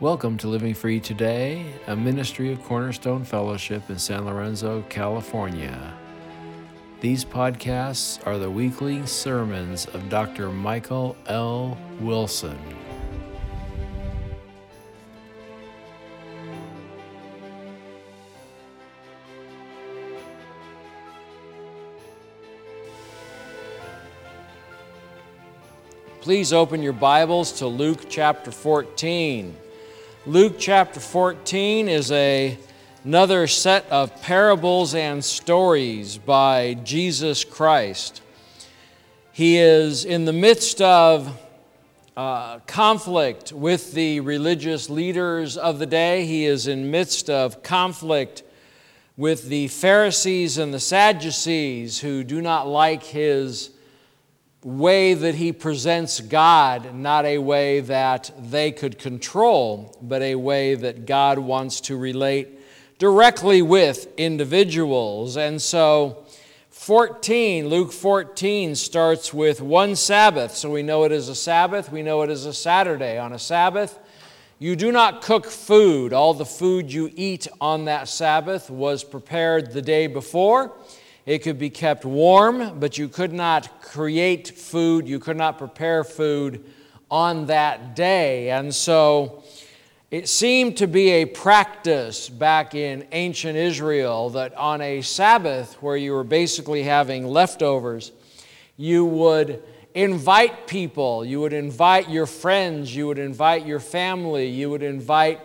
Welcome 0.00 0.36
to 0.38 0.46
Living 0.46 0.74
Free 0.74 1.00
Today, 1.00 1.66
a 1.88 1.96
ministry 1.96 2.52
of 2.52 2.62
Cornerstone 2.62 3.24
Fellowship 3.24 3.90
in 3.90 3.98
San 3.98 4.26
Lorenzo, 4.26 4.84
California. 4.88 5.92
These 7.00 7.24
podcasts 7.24 8.24
are 8.24 8.38
the 8.38 8.48
weekly 8.48 9.04
sermons 9.06 9.86
of 9.86 10.08
Dr. 10.08 10.50
Michael 10.50 11.16
L. 11.26 11.76
Wilson. 11.98 12.56
Please 26.20 26.52
open 26.52 26.84
your 26.84 26.92
Bibles 26.92 27.50
to 27.58 27.66
Luke 27.66 28.02
chapter 28.08 28.52
14. 28.52 29.56
Luke 30.28 30.56
chapter 30.58 31.00
14 31.00 31.88
is 31.88 32.12
a, 32.12 32.58
another 33.02 33.46
set 33.46 33.86
of 33.90 34.20
parables 34.20 34.94
and 34.94 35.24
stories 35.24 36.18
by 36.18 36.74
Jesus 36.84 37.44
Christ. 37.44 38.20
He 39.32 39.56
is 39.56 40.04
in 40.04 40.26
the 40.26 40.34
midst 40.34 40.82
of 40.82 41.34
uh, 42.14 42.58
conflict 42.66 43.54
with 43.54 43.92
the 43.92 44.20
religious 44.20 44.90
leaders 44.90 45.56
of 45.56 45.78
the 45.78 45.86
day. 45.86 46.26
He 46.26 46.44
is 46.44 46.66
in 46.66 46.90
midst 46.90 47.30
of 47.30 47.62
conflict 47.62 48.42
with 49.16 49.48
the 49.48 49.68
Pharisees 49.68 50.58
and 50.58 50.74
the 50.74 50.78
Sadducees 50.78 52.00
who 52.00 52.22
do 52.22 52.42
not 52.42 52.68
like 52.68 53.02
his 53.02 53.70
way 54.62 55.14
that 55.14 55.36
he 55.36 55.52
presents 55.52 56.20
God, 56.20 56.94
not 56.94 57.24
a 57.24 57.38
way 57.38 57.80
that 57.80 58.30
they 58.38 58.72
could 58.72 58.98
control, 58.98 59.96
but 60.02 60.20
a 60.22 60.34
way 60.34 60.74
that 60.74 61.06
God 61.06 61.38
wants 61.38 61.80
to 61.82 61.96
relate 61.96 62.48
directly 62.98 63.62
with 63.62 64.08
individuals. 64.16 65.36
And 65.36 65.62
so, 65.62 66.24
14, 66.70 67.68
Luke 67.68 67.92
14 67.92 68.74
starts 68.74 69.34
with 69.34 69.60
one 69.60 69.94
Sabbath. 69.94 70.54
So 70.54 70.70
we 70.70 70.82
know 70.82 71.04
it 71.04 71.12
is 71.12 71.28
a 71.28 71.34
Sabbath, 71.34 71.92
we 71.92 72.02
know 72.02 72.22
it 72.22 72.30
is 72.30 72.46
a 72.46 72.54
Saturday. 72.54 73.18
On 73.18 73.32
a 73.32 73.38
Sabbath, 73.38 73.98
you 74.58 74.74
do 74.74 74.90
not 74.90 75.20
cook 75.20 75.46
food. 75.46 76.12
All 76.12 76.34
the 76.34 76.46
food 76.46 76.92
you 76.92 77.12
eat 77.14 77.46
on 77.60 77.84
that 77.84 78.08
Sabbath 78.08 78.70
was 78.70 79.04
prepared 79.04 79.72
the 79.72 79.82
day 79.82 80.06
before. 80.06 80.72
It 81.28 81.42
could 81.42 81.58
be 81.58 81.68
kept 81.68 82.06
warm, 82.06 82.80
but 82.80 82.96
you 82.96 83.06
could 83.06 83.34
not 83.34 83.82
create 83.82 84.48
food, 84.48 85.06
you 85.06 85.18
could 85.18 85.36
not 85.36 85.58
prepare 85.58 86.02
food 86.02 86.64
on 87.10 87.48
that 87.48 87.94
day. 87.94 88.48
And 88.48 88.74
so 88.74 89.42
it 90.10 90.26
seemed 90.26 90.78
to 90.78 90.86
be 90.86 91.10
a 91.10 91.26
practice 91.26 92.30
back 92.30 92.74
in 92.74 93.06
ancient 93.12 93.58
Israel 93.58 94.30
that 94.30 94.56
on 94.56 94.80
a 94.80 95.02
Sabbath, 95.02 95.74
where 95.82 95.98
you 95.98 96.12
were 96.12 96.24
basically 96.24 96.84
having 96.84 97.26
leftovers, 97.26 98.10
you 98.78 99.04
would 99.04 99.62
invite 99.94 100.66
people, 100.66 101.26
you 101.26 101.42
would 101.42 101.52
invite 101.52 102.08
your 102.08 102.24
friends, 102.24 102.96
you 102.96 103.06
would 103.06 103.18
invite 103.18 103.66
your 103.66 103.80
family, 103.80 104.46
you 104.46 104.70
would 104.70 104.82
invite 104.82 105.42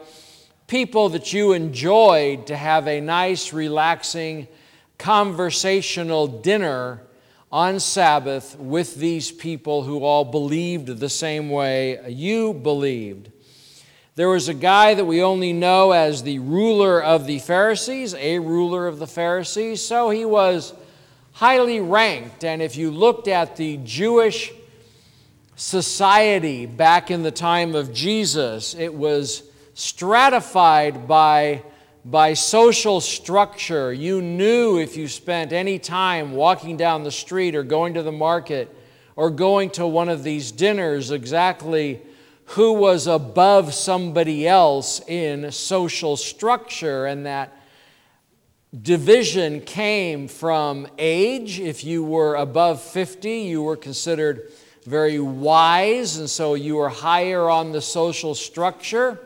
people 0.66 1.10
that 1.10 1.34
you 1.34 1.52
enjoyed 1.52 2.48
to 2.48 2.56
have 2.56 2.88
a 2.88 3.02
nice, 3.02 3.52
relaxing, 3.52 4.48
conversational 4.98 6.28
dinner 6.28 7.02
on 7.52 7.80
Sabbath 7.80 8.58
with 8.58 8.96
these 8.96 9.32
people 9.32 9.84
who 9.84 10.04
all 10.04 10.26
believed 10.26 10.88
the 10.88 11.10
same 11.10 11.50
way 11.50 12.00
you 12.10 12.54
believed. 12.54 13.30
There 14.16 14.30
was 14.30 14.48
a 14.48 14.54
guy 14.54 14.94
that 14.94 15.06
we 15.06 15.24
only 15.24 15.54
know 15.54 15.92
as 15.92 16.24
the 16.24 16.40
ruler 16.40 17.02
of 17.02 17.26
the 17.26 17.40
Pharisees, 17.40 18.14
a 18.14 18.40
ruler 18.40 18.88
of 18.88 19.00
the 19.00 19.08
Pharisees, 19.08 19.86
so 19.86 20.10
he 20.10 20.24
was 20.24 20.74
highly 21.34 21.80
ranked. 21.80 22.44
And 22.44 22.62
if 22.62 22.76
you 22.76 22.92
looked 22.92 23.28
at 23.28 23.56
the 23.56 23.78
Jewish 23.78 24.52
society 25.56 26.66
back 26.66 27.12
in 27.12 27.24
the 27.24 27.32
time 27.32 27.76
of 27.76 27.94
Jesus, 27.94 28.76
it 28.76 28.94
was 28.94 29.44
stratified 29.74 31.08
by 31.08 31.64
by 32.06 32.34
social 32.34 33.00
structure. 33.00 33.94
You 33.94 34.22
knew 34.22 34.78
if 34.78 34.98
you 34.98 35.08
spent 35.08 35.54
any 35.54 35.80
time 35.80 36.34
walking 36.34 36.76
down 36.76 37.04
the 37.04 37.12
street 37.12 37.56
or 37.56 37.64
going 37.64 37.94
to 37.94 38.04
the 38.04 38.12
market 38.12 38.76
or 39.16 39.30
going 39.30 39.70
to 39.72 39.88
one 39.88 40.10
of 40.10 40.24
these 40.24 40.52
dinners 40.52 41.12
exactly 41.12 42.02
who 42.46 42.74
was 42.74 43.08
above 43.08 43.74
somebody 43.74 44.48
else 44.48 45.02
in 45.08 45.50
social 45.52 46.18
structure, 46.18 47.06
and 47.06 47.26
that 47.26 47.58
division 48.82 49.62
came 49.62 50.28
from 50.28 50.88
age. 50.98 51.60
If 51.60 51.86
you 51.86 52.04
were 52.04 52.36
above 52.36 52.82
50, 52.82 53.30
you 53.42 53.62
were 53.62 53.78
considered 53.78 54.52
very 54.86 55.20
wise, 55.20 56.18
and 56.18 56.30
so 56.30 56.56
you 56.56 56.76
were 56.76 56.90
higher 56.90 57.50
on 57.50 57.72
the 57.72 57.82
social 57.82 58.36
structure. 58.36 59.20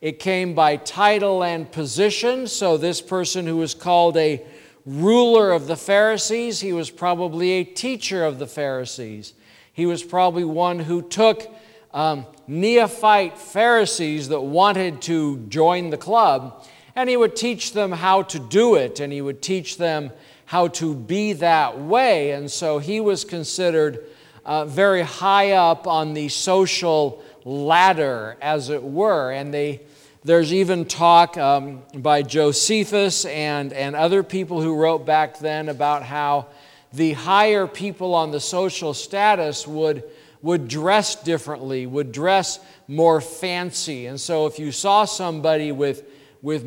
It 0.00 0.20
came 0.20 0.54
by 0.54 0.76
title 0.76 1.42
and 1.42 1.70
position. 1.70 2.46
So, 2.46 2.76
this 2.76 3.00
person 3.00 3.46
who 3.46 3.56
was 3.56 3.74
called 3.74 4.16
a 4.16 4.44
ruler 4.86 5.50
of 5.50 5.66
the 5.66 5.76
Pharisees, 5.76 6.60
he 6.60 6.72
was 6.72 6.88
probably 6.88 7.50
a 7.50 7.64
teacher 7.64 8.24
of 8.24 8.38
the 8.38 8.46
Pharisees. 8.46 9.34
He 9.72 9.86
was 9.86 10.04
probably 10.04 10.44
one 10.44 10.78
who 10.78 11.02
took 11.02 11.52
um, 11.92 12.26
neophyte 12.46 13.38
Pharisees 13.38 14.28
that 14.28 14.40
wanted 14.40 15.02
to 15.02 15.38
join 15.48 15.90
the 15.90 15.96
club, 15.96 16.64
and 16.94 17.10
he 17.10 17.16
would 17.16 17.34
teach 17.34 17.72
them 17.72 17.90
how 17.90 18.22
to 18.22 18.38
do 18.38 18.76
it, 18.76 19.00
and 19.00 19.12
he 19.12 19.20
would 19.20 19.42
teach 19.42 19.78
them 19.78 20.12
how 20.44 20.68
to 20.68 20.94
be 20.94 21.32
that 21.34 21.78
way. 21.80 22.30
And 22.30 22.48
so 22.48 22.78
he 22.78 23.00
was 23.00 23.24
considered 23.24 24.06
uh, 24.44 24.64
very 24.64 25.02
high 25.02 25.52
up 25.52 25.86
on 25.86 26.14
the 26.14 26.28
social 26.28 27.22
ladder, 27.44 28.36
as 28.40 28.70
it 28.70 28.82
were. 28.82 29.30
And 29.32 29.52
they, 29.52 29.82
there's 30.24 30.52
even 30.52 30.84
talk 30.84 31.36
um, 31.36 31.82
by 31.94 32.22
Josephus 32.22 33.24
and, 33.24 33.72
and 33.72 33.94
other 33.94 34.22
people 34.22 34.60
who 34.60 34.74
wrote 34.74 35.06
back 35.06 35.38
then 35.38 35.68
about 35.68 36.02
how 36.02 36.46
the 36.92 37.12
higher 37.12 37.66
people 37.66 38.14
on 38.14 38.30
the 38.30 38.40
social 38.40 38.94
status 38.94 39.66
would, 39.66 40.02
would 40.42 40.66
dress 40.66 41.14
differently, 41.14 41.86
would 41.86 42.10
dress 42.10 42.58
more 42.88 43.20
fancy. 43.20 44.06
And 44.06 44.20
so 44.20 44.46
if 44.46 44.58
you 44.58 44.72
saw 44.72 45.04
somebody 45.04 45.70
with, 45.70 46.04
with 46.42 46.64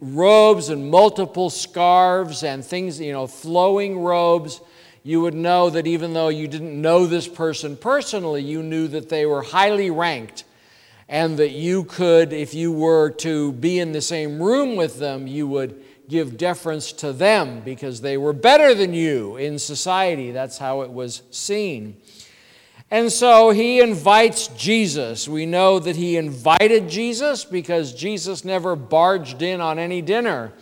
robes 0.00 0.68
and 0.68 0.90
multiple 0.90 1.50
scarves 1.50 2.44
and 2.44 2.64
things, 2.64 3.00
you 3.00 3.12
know, 3.12 3.26
flowing 3.26 3.98
robes, 3.98 4.60
you 5.02 5.20
would 5.22 5.34
know 5.34 5.70
that 5.70 5.86
even 5.88 6.12
though 6.12 6.28
you 6.28 6.46
didn't 6.46 6.80
know 6.80 7.06
this 7.06 7.26
person 7.26 7.76
personally, 7.76 8.42
you 8.42 8.62
knew 8.62 8.86
that 8.88 9.08
they 9.08 9.26
were 9.26 9.42
highly 9.42 9.90
ranked 9.90 10.44
and 11.08 11.36
that 11.38 11.50
you 11.50 11.84
could, 11.84 12.32
if 12.32 12.54
you 12.54 12.72
were 12.72 13.10
to 13.10 13.52
be 13.52 13.78
in 13.78 13.92
the 13.92 14.00
same 14.00 14.42
room 14.42 14.76
with 14.76 14.98
them, 14.98 15.26
you 15.26 15.46
would 15.48 15.82
give 16.08 16.36
deference 16.36 16.92
to 16.92 17.12
them 17.12 17.60
because 17.60 18.00
they 18.00 18.16
were 18.16 18.32
better 18.32 18.74
than 18.74 18.92
you 18.92 19.36
in 19.36 19.58
society. 19.58 20.30
That's 20.30 20.58
how 20.58 20.82
it 20.82 20.90
was 20.90 21.22
seen. 21.30 21.96
And 22.90 23.10
so 23.10 23.50
he 23.50 23.80
invites 23.80 24.48
Jesus. 24.48 25.26
We 25.26 25.46
know 25.46 25.78
that 25.78 25.96
he 25.96 26.16
invited 26.16 26.88
Jesus 26.88 27.44
because 27.44 27.94
Jesus 27.94 28.44
never 28.44 28.76
barged 28.76 29.40
in 29.40 29.60
on 29.60 29.78
any 29.78 30.02
dinner. 30.02 30.52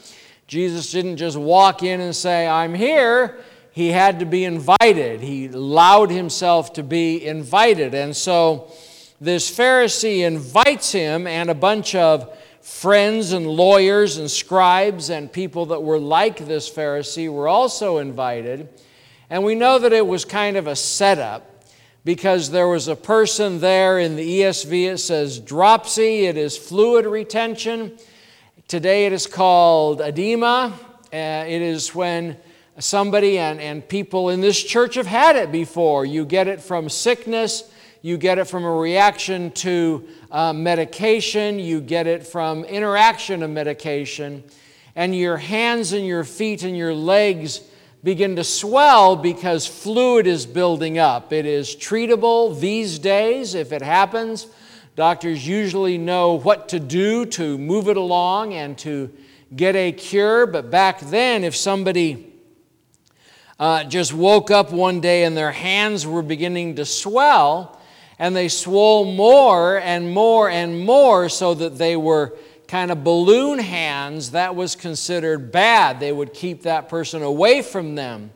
Jesus 0.46 0.92
didn't 0.92 1.16
just 1.16 1.36
walk 1.36 1.82
in 1.82 2.00
and 2.00 2.14
say, 2.14 2.46
I'm 2.46 2.75
here 2.75 3.40
he 3.72 3.88
had 3.88 4.19
to 4.19 4.26
be 4.26 4.44
invited. 4.44 5.20
He 5.20 5.46
allowed 5.46 6.10
himself 6.10 6.72
to 6.75 6.82
be 6.82 7.25
invited. 7.25 7.94
And 7.94 8.16
so 8.16 8.72
this 9.20 9.55
Pharisee 9.55 10.26
invites 10.26 10.93
him 10.93 11.26
and 11.26 11.50
a 11.50 11.55
bunch 11.55 11.94
of 11.94 12.37
friends 12.62 13.32
and 13.32 13.46
lawyers 13.46 14.17
and 14.17 14.31
scribes 14.31 15.11
and 15.11 15.32
people 15.32 15.67
that 15.67 15.82
were 15.82 15.99
like 15.99 16.46
this 16.46 16.70
Pharisee 16.70 17.31
were 17.31 17.49
also 17.49 17.99
invited. 17.99 18.69
And 19.28 19.44
we 19.44 19.55
know 19.55 19.78
that 19.78 19.93
it 19.93 20.06
was 20.06 20.25
kind 20.25 20.56
of 20.56 20.67
a 20.67 20.76
setup 20.76 21.64
because 22.05 22.50
there 22.50 22.69
was 22.69 22.88
a 22.88 22.96
person 22.96 23.61
there 23.61 23.99
in 23.99 24.17
the 24.17 24.40
ESV, 24.40 24.93
it 24.93 24.99
says 24.99 25.38
dropsy, 25.38 26.25
it 26.25 26.37
is 26.37 26.56
fluid 26.56 27.05
retention. 27.05 27.99
Today 28.69 29.06
it 29.06 29.12
is 29.12 29.26
called 29.26 30.00
edema. 30.00 30.72
Uh, 31.12 31.44
it 31.46 31.61
is 31.61 31.94
when 31.94 32.37
somebody, 32.78 33.38
and, 33.38 33.61
and 33.61 33.87
people 33.87 34.31
in 34.31 34.40
this 34.40 34.62
church 34.62 34.94
have 34.94 35.06
had 35.06 35.37
it 35.37 35.52
before. 35.52 36.06
You 36.06 36.25
get 36.25 36.49
it 36.49 36.61
from 36.61 36.88
sickness, 36.88 37.70
you 38.02 38.17
get 38.17 38.38
it 38.38 38.47
from 38.47 38.64
a 38.64 38.73
reaction 38.73 39.50
to 39.52 40.06
uh, 40.31 40.52
medication, 40.52 41.58
you 41.58 41.81
get 41.81 42.06
it 42.06 42.26
from 42.26 42.64
interaction 42.64 43.43
of 43.43 43.50
medication, 43.50 44.43
and 44.97 45.14
your 45.14 45.37
hands 45.37 45.93
and 45.93 46.06
your 46.06 46.25
feet 46.25 46.62
and 46.62 46.76
your 46.76 46.94
legs 46.94 47.61
begin 48.02 48.37
to 48.37 48.44
swell 48.44 49.17
because 49.17 49.67
fluid 49.67 50.26
is 50.26 50.47
building 50.47 50.99
up. 50.99 51.32
It 51.32 51.44
is 51.44 51.76
treatable 51.76 52.58
these 52.58 52.99
days 52.99 53.55
if 53.55 53.73
it 53.73 53.82
happens. 53.82 54.46
Doctors 54.96 55.46
usually 55.46 55.99
know 55.99 56.38
what 56.38 56.70
to 56.70 56.81
do 56.81 57.26
to 57.26 57.58
move 57.58 57.88
it 57.88 57.96
along 57.96 58.55
and 58.55 58.76
to 58.79 59.12
get 59.55 59.76
a 59.76 59.93
cure, 59.93 60.46
but 60.46 60.70
back 60.70 61.00
then, 61.00 61.44
if 61.44 61.55
somebody 61.55 62.32
uh, 63.58 63.85
just 63.85 64.14
woke 64.14 64.50
up 64.50 64.73
one 64.73 65.00
day 65.00 65.25
and 65.25 65.37
their 65.37 65.53
hands 65.53 66.06
were 66.06 66.23
beginning 66.23 66.76
to 66.76 66.85
swell, 66.85 67.80
and 68.20 68.37
they 68.37 68.49
swole 68.49 69.06
more 69.06 69.81
and 69.81 70.12
more 70.12 70.50
and 70.50 70.84
more 70.84 71.31
so 71.31 71.55
that 71.55 71.78
they 71.78 71.96
were 71.96 72.37
kind 72.69 72.90
of 72.90 73.02
balloon 73.02 73.58
hands, 73.58 74.32
that 74.32 74.55
was 74.55 74.76
considered 74.76 75.50
bad. 75.50 75.99
They 75.99 76.12
would 76.12 76.34
keep 76.34 76.62
that 76.62 76.90
person 76.90 77.22
away 77.22 77.62
from 77.62 77.94
them 77.94 78.31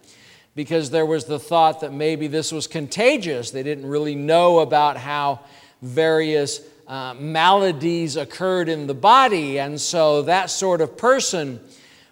because 0.55 0.89
there 0.89 1.05
was 1.05 1.27
the 1.27 1.39
thought 1.39 1.81
that 1.81 1.93
maybe 1.93 2.29
this 2.29 2.51
was 2.51 2.67
contagious. 2.67 3.51
They 3.51 3.63
didn't 3.63 3.87
really 3.87 4.15
know 4.15 4.61
about 4.61 4.97
how 4.97 5.41
various 5.83 6.63
uh, 6.89 7.13
maladies 7.19 8.17
occurred 8.17 8.71
in 8.71 8.87
the 8.87 8.95
body, 8.95 9.59
and 9.59 9.79
so 9.79 10.23
that 10.23 10.47
sort 10.47 10.81
of 10.81 10.97
person 10.97 11.61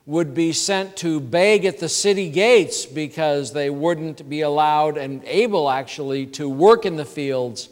would 0.05 0.35
be 0.35 0.53
sent 0.53 0.97
to 0.97 1.21
beg 1.21 1.65
at 1.65 1.79
the 1.79 1.89
city 1.89 2.29
gates 2.29 2.87
because 2.87 3.53
they 3.53 3.71
wouldn't 3.71 4.29
be 4.29 4.41
allowed 4.41 4.97
and 4.97 5.23
able 5.25 5.71
actually 5.71 6.27
to 6.27 6.49
work 6.49 6.85
in 6.85 6.97
the 6.97 7.05
fields 7.05 7.69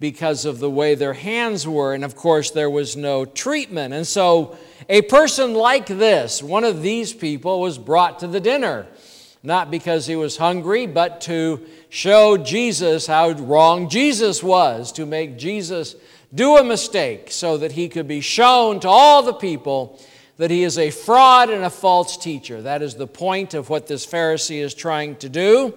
because 0.00 0.44
of 0.44 0.60
the 0.60 0.70
way 0.70 0.94
their 0.94 1.12
hands 1.12 1.66
were. 1.66 1.92
And 1.92 2.04
of 2.04 2.16
course, 2.16 2.50
there 2.50 2.70
was 2.70 2.96
no 2.96 3.24
treatment. 3.24 3.92
And 3.92 4.06
so, 4.06 4.56
a 4.88 5.02
person 5.02 5.54
like 5.54 5.86
this, 5.86 6.42
one 6.42 6.64
of 6.64 6.82
these 6.82 7.12
people, 7.12 7.60
was 7.60 7.76
brought 7.76 8.20
to 8.20 8.28
the 8.28 8.40
dinner, 8.40 8.86
not 9.42 9.70
because 9.70 10.06
he 10.06 10.16
was 10.16 10.38
hungry, 10.38 10.86
but 10.86 11.20
to 11.22 11.66
show 11.90 12.38
Jesus 12.38 13.06
how 13.06 13.30
wrong 13.32 13.90
Jesus 13.90 14.42
was, 14.42 14.92
to 14.92 15.04
make 15.04 15.36
Jesus 15.36 15.96
do 16.34 16.56
a 16.56 16.64
mistake 16.64 17.30
so 17.30 17.58
that 17.58 17.72
he 17.72 17.88
could 17.88 18.08
be 18.08 18.20
shown 18.20 18.80
to 18.80 18.88
all 18.88 19.22
the 19.22 19.34
people 19.34 20.00
that 20.38 20.50
he 20.50 20.64
is 20.64 20.78
a 20.78 20.90
fraud 20.90 21.50
and 21.50 21.64
a 21.64 21.70
false 21.70 22.16
teacher. 22.16 22.62
That 22.62 22.80
is 22.80 22.94
the 22.94 23.06
point 23.06 23.54
of 23.54 23.68
what 23.68 23.86
this 23.86 24.06
Pharisee 24.06 24.60
is 24.60 24.72
trying 24.72 25.16
to 25.16 25.28
do. 25.28 25.74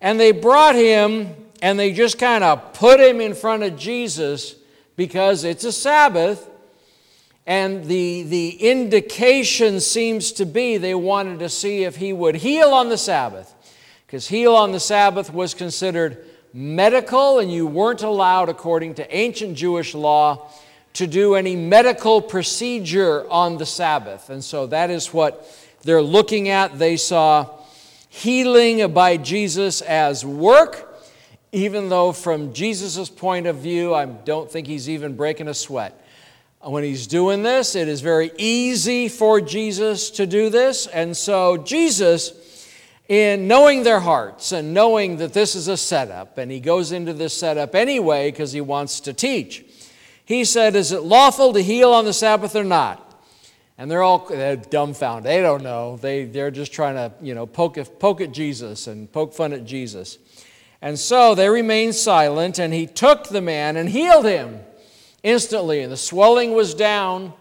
And 0.00 0.18
they 0.18 0.32
brought 0.32 0.74
him 0.74 1.34
and 1.60 1.78
they 1.78 1.92
just 1.92 2.18
kind 2.18 2.42
of 2.42 2.72
put 2.72 2.98
him 2.98 3.20
in 3.20 3.34
front 3.34 3.62
of 3.62 3.78
Jesus 3.78 4.56
because 4.96 5.44
it's 5.44 5.64
a 5.64 5.72
Sabbath. 5.72 6.48
And 7.46 7.84
the, 7.84 8.22
the 8.22 8.50
indication 8.70 9.80
seems 9.80 10.32
to 10.32 10.46
be 10.46 10.76
they 10.76 10.94
wanted 10.94 11.38
to 11.40 11.48
see 11.48 11.84
if 11.84 11.96
he 11.96 12.12
would 12.12 12.36
heal 12.36 12.70
on 12.70 12.88
the 12.88 12.98
Sabbath. 12.98 13.54
Because 14.06 14.28
heal 14.28 14.54
on 14.54 14.72
the 14.72 14.80
Sabbath 14.80 15.32
was 15.32 15.54
considered 15.54 16.24
medical, 16.52 17.38
and 17.38 17.50
you 17.50 17.66
weren't 17.66 18.02
allowed, 18.02 18.48
according 18.48 18.94
to 18.94 19.16
ancient 19.16 19.56
Jewish 19.56 19.94
law, 19.94 20.50
to 20.94 21.06
do 21.06 21.34
any 21.34 21.56
medical 21.56 22.20
procedure 22.20 23.28
on 23.30 23.58
the 23.58 23.66
Sabbath. 23.66 24.30
And 24.30 24.44
so 24.44 24.66
that 24.66 24.90
is 24.90 25.12
what 25.12 25.48
they're 25.82 26.02
looking 26.02 26.48
at. 26.48 26.78
They 26.78 26.96
saw 26.96 27.48
healing 28.08 28.92
by 28.92 29.16
Jesus 29.16 29.80
as 29.80 30.24
work 30.24 30.92
even 31.52 31.90
though 31.90 32.12
from 32.12 32.54
Jesus' 32.54 33.10
point 33.10 33.46
of 33.46 33.56
view, 33.58 33.94
I 33.94 34.06
don't 34.06 34.50
think 34.50 34.66
he's 34.66 34.88
even 34.88 35.14
breaking 35.14 35.48
a 35.48 35.54
sweat. 35.54 35.98
When 36.60 36.82
he's 36.82 37.06
doing 37.06 37.42
this, 37.42 37.74
it 37.74 37.88
is 37.88 38.00
very 38.00 38.30
easy 38.38 39.08
for 39.08 39.40
Jesus 39.40 40.10
to 40.12 40.26
do 40.26 40.48
this. 40.48 40.86
And 40.86 41.14
so, 41.14 41.58
Jesus, 41.58 42.68
in 43.08 43.48
knowing 43.48 43.82
their 43.82 44.00
hearts 44.00 44.52
and 44.52 44.72
knowing 44.72 45.18
that 45.18 45.34
this 45.34 45.54
is 45.54 45.68
a 45.68 45.76
setup, 45.76 46.38
and 46.38 46.50
he 46.50 46.60
goes 46.60 46.92
into 46.92 47.12
this 47.12 47.34
setup 47.36 47.74
anyway 47.74 48.30
because 48.30 48.52
he 48.52 48.60
wants 48.60 49.00
to 49.00 49.12
teach, 49.12 49.64
he 50.24 50.44
said, 50.44 50.76
Is 50.76 50.92
it 50.92 51.02
lawful 51.02 51.52
to 51.52 51.62
heal 51.62 51.92
on 51.92 52.04
the 52.04 52.12
Sabbath 52.12 52.54
or 52.56 52.64
not? 52.64 53.08
And 53.78 53.90
they're 53.90 54.02
all 54.02 54.18
they're 54.18 54.56
dumbfounded. 54.56 55.24
They 55.24 55.40
don't 55.40 55.62
know. 55.62 55.96
They, 55.96 56.24
they're 56.24 56.50
just 56.50 56.72
trying 56.72 56.94
to, 56.94 57.12
you 57.20 57.34
know, 57.34 57.46
poke, 57.46 57.78
poke 57.98 58.20
at 58.20 58.32
Jesus 58.32 58.86
and 58.86 59.10
poke 59.10 59.34
fun 59.34 59.52
at 59.52 59.64
Jesus. 59.64 60.18
And 60.80 60.98
so 60.98 61.34
they 61.34 61.48
remained 61.48 61.94
silent, 61.94 62.58
and 62.58 62.74
he 62.74 62.86
took 62.86 63.28
the 63.28 63.40
man 63.40 63.76
and 63.76 63.88
healed 63.88 64.24
him 64.24 64.60
instantly. 65.22 65.80
And 65.80 65.92
the 65.92 65.96
swelling 65.96 66.52
was 66.52 66.74
down, 66.74 67.32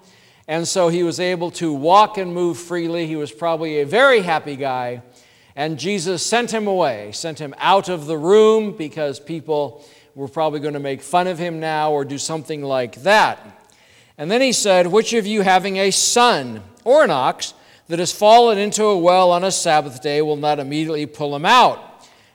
and 0.47 0.67
so 0.67 0.89
he 0.89 1.03
was 1.03 1.19
able 1.19 1.51
to 1.51 1.73
walk 1.73 2.17
and 2.17 2.33
move 2.33 2.57
freely. 2.57 3.07
He 3.07 3.15
was 3.15 3.31
probably 3.31 3.79
a 3.79 3.85
very 3.85 4.21
happy 4.21 4.55
guy. 4.55 5.01
And 5.55 5.77
Jesus 5.77 6.25
sent 6.25 6.51
him 6.51 6.67
away, 6.67 7.11
sent 7.13 7.39
him 7.39 7.53
out 7.57 7.89
of 7.89 8.05
the 8.05 8.17
room 8.17 8.77
because 8.77 9.19
people 9.19 9.85
were 10.15 10.27
probably 10.27 10.59
going 10.59 10.73
to 10.73 10.79
make 10.79 11.01
fun 11.01 11.27
of 11.27 11.37
him 11.37 11.59
now 11.59 11.91
or 11.91 12.05
do 12.05 12.17
something 12.17 12.63
like 12.63 13.03
that. 13.03 13.39
And 14.17 14.29
then 14.29 14.41
he 14.41 14.53
said, 14.53 14.87
Which 14.87 15.13
of 15.13 15.25
you 15.25 15.41
having 15.41 15.77
a 15.77 15.91
son 15.91 16.63
or 16.83 17.03
an 17.03 17.11
ox 17.11 17.53
that 17.87 17.99
has 17.99 18.11
fallen 18.11 18.57
into 18.57 18.83
a 18.85 18.97
well 18.97 19.31
on 19.31 19.43
a 19.43 19.51
Sabbath 19.51 20.01
day 20.01 20.21
will 20.21 20.35
not 20.35 20.59
immediately 20.59 21.05
pull 21.05 21.35
him 21.35 21.45
out? 21.45 21.91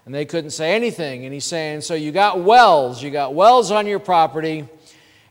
and 0.07 0.15
they 0.15 0.25
couldn't 0.25 0.51
say 0.51 0.75
anything. 0.75 1.25
And 1.25 1.35
he's 1.35 1.45
saying, 1.45 1.83
So 1.83 1.95
you 1.95 2.13
got 2.13 2.41
wells, 2.41 3.03
you 3.03 3.11
got 3.11 3.35
wells 3.35 3.71
on 3.71 3.87
your 3.87 3.99
property, 3.99 4.67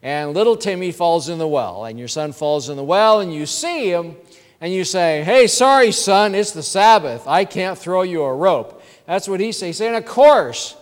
and 0.03 0.33
little 0.33 0.57
Timmy 0.57 0.91
falls 0.91 1.29
in 1.29 1.39
the 1.39 1.47
well, 1.47 1.85
and 1.85 1.97
your 1.97 2.09
son 2.09 2.33
falls 2.33 2.69
in 2.69 2.75
the 2.75 2.83
well, 2.83 3.21
and 3.21 3.33
you 3.33 3.45
see 3.45 3.89
him, 3.89 4.17
and 4.61 4.71
you 4.71 4.83
say, 4.83 5.23
Hey, 5.23 5.47
sorry, 5.47 5.91
son, 5.91 6.35
it's 6.35 6.51
the 6.51 6.61
Sabbath. 6.61 7.25
I 7.25 7.45
can't 7.45 7.77
throw 7.77 8.03
you 8.03 8.21
a 8.23 8.35
rope. 8.35 8.83
That's 9.07 9.27
what 9.27 9.39
he's 9.39 9.57
saying. 9.57 9.69
He's 9.69 9.77
saying, 9.77 9.95
Of 9.95 10.05
course, 10.05 10.75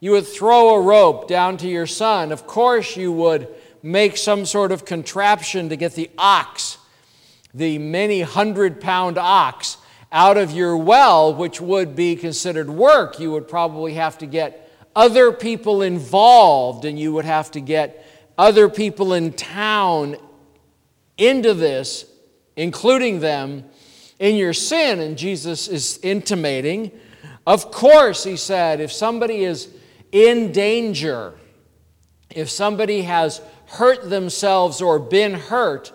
you 0.00 0.12
would 0.12 0.26
throw 0.26 0.74
a 0.74 0.80
rope 0.80 1.28
down 1.28 1.56
to 1.58 1.68
your 1.68 1.86
son. 1.86 2.32
Of 2.32 2.46
course, 2.46 2.96
you 2.96 3.12
would 3.12 3.48
make 3.82 4.16
some 4.16 4.44
sort 4.44 4.72
of 4.72 4.84
contraption 4.84 5.68
to 5.68 5.76
get 5.76 5.94
the 5.94 6.10
ox, 6.18 6.78
the 7.54 7.78
many 7.78 8.22
hundred 8.22 8.80
pound 8.80 9.18
ox, 9.18 9.78
out 10.10 10.36
of 10.36 10.52
your 10.52 10.76
well, 10.76 11.34
which 11.34 11.60
would 11.60 11.94
be 11.94 12.16
considered 12.16 12.70
work, 12.70 13.20
you 13.20 13.30
would 13.30 13.46
probably 13.46 13.94
have 13.94 14.16
to 14.18 14.26
get 14.26 14.72
other 14.96 15.32
people 15.32 15.82
involved 15.82 16.84
and 16.84 16.98
you 16.98 17.12
would 17.12 17.24
have 17.24 17.50
to 17.50 17.60
get 17.60 18.04
other 18.38 18.68
people 18.68 19.12
in 19.12 19.32
town 19.32 20.16
into 21.18 21.52
this, 21.52 22.06
including 22.56 23.20
them 23.20 23.64
in 24.18 24.36
your 24.36 24.54
sin. 24.54 25.00
And 25.00 25.18
Jesus 25.18 25.68
is 25.68 26.00
intimating, 26.02 26.90
of 27.46 27.70
course, 27.70 28.24
he 28.24 28.36
said, 28.36 28.80
if 28.80 28.92
somebody 28.92 29.44
is 29.44 29.68
in 30.12 30.52
danger, 30.52 31.34
if 32.30 32.50
somebody 32.50 33.02
has 33.02 33.40
hurt 33.66 34.08
themselves 34.08 34.80
or 34.80 34.98
been 34.98 35.34
hurt, 35.34 35.92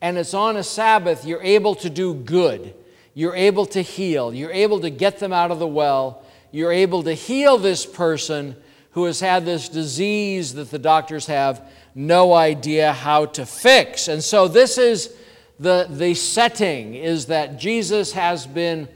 and 0.00 0.16
it's 0.16 0.34
on 0.34 0.56
a 0.56 0.62
Sabbath, 0.62 1.24
you're 1.24 1.42
able 1.42 1.74
to 1.76 1.90
do 1.90 2.14
good 2.14 2.74
you're 3.18 3.34
able 3.34 3.66
to 3.66 3.82
heal. 3.82 4.32
You're 4.32 4.52
able 4.52 4.78
to 4.78 4.90
get 4.90 5.18
them 5.18 5.32
out 5.32 5.50
of 5.50 5.58
the 5.58 5.66
well. 5.66 6.22
You're 6.52 6.70
able 6.70 7.02
to 7.02 7.14
heal 7.14 7.58
this 7.58 7.84
person 7.84 8.54
who 8.92 9.06
has 9.06 9.18
had 9.18 9.44
this 9.44 9.68
disease 9.68 10.54
that 10.54 10.70
the 10.70 10.78
doctors 10.78 11.26
have 11.26 11.68
no 11.96 12.32
idea 12.32 12.92
how 12.92 13.26
to 13.26 13.44
fix. 13.44 14.06
And 14.06 14.22
so 14.22 14.46
this 14.46 14.78
is 14.78 15.12
the, 15.58 15.88
the 15.90 16.14
setting 16.14 16.94
is 16.94 17.26
that 17.26 17.58
Jesus 17.58 18.12
has 18.12 18.46
been 18.46 18.86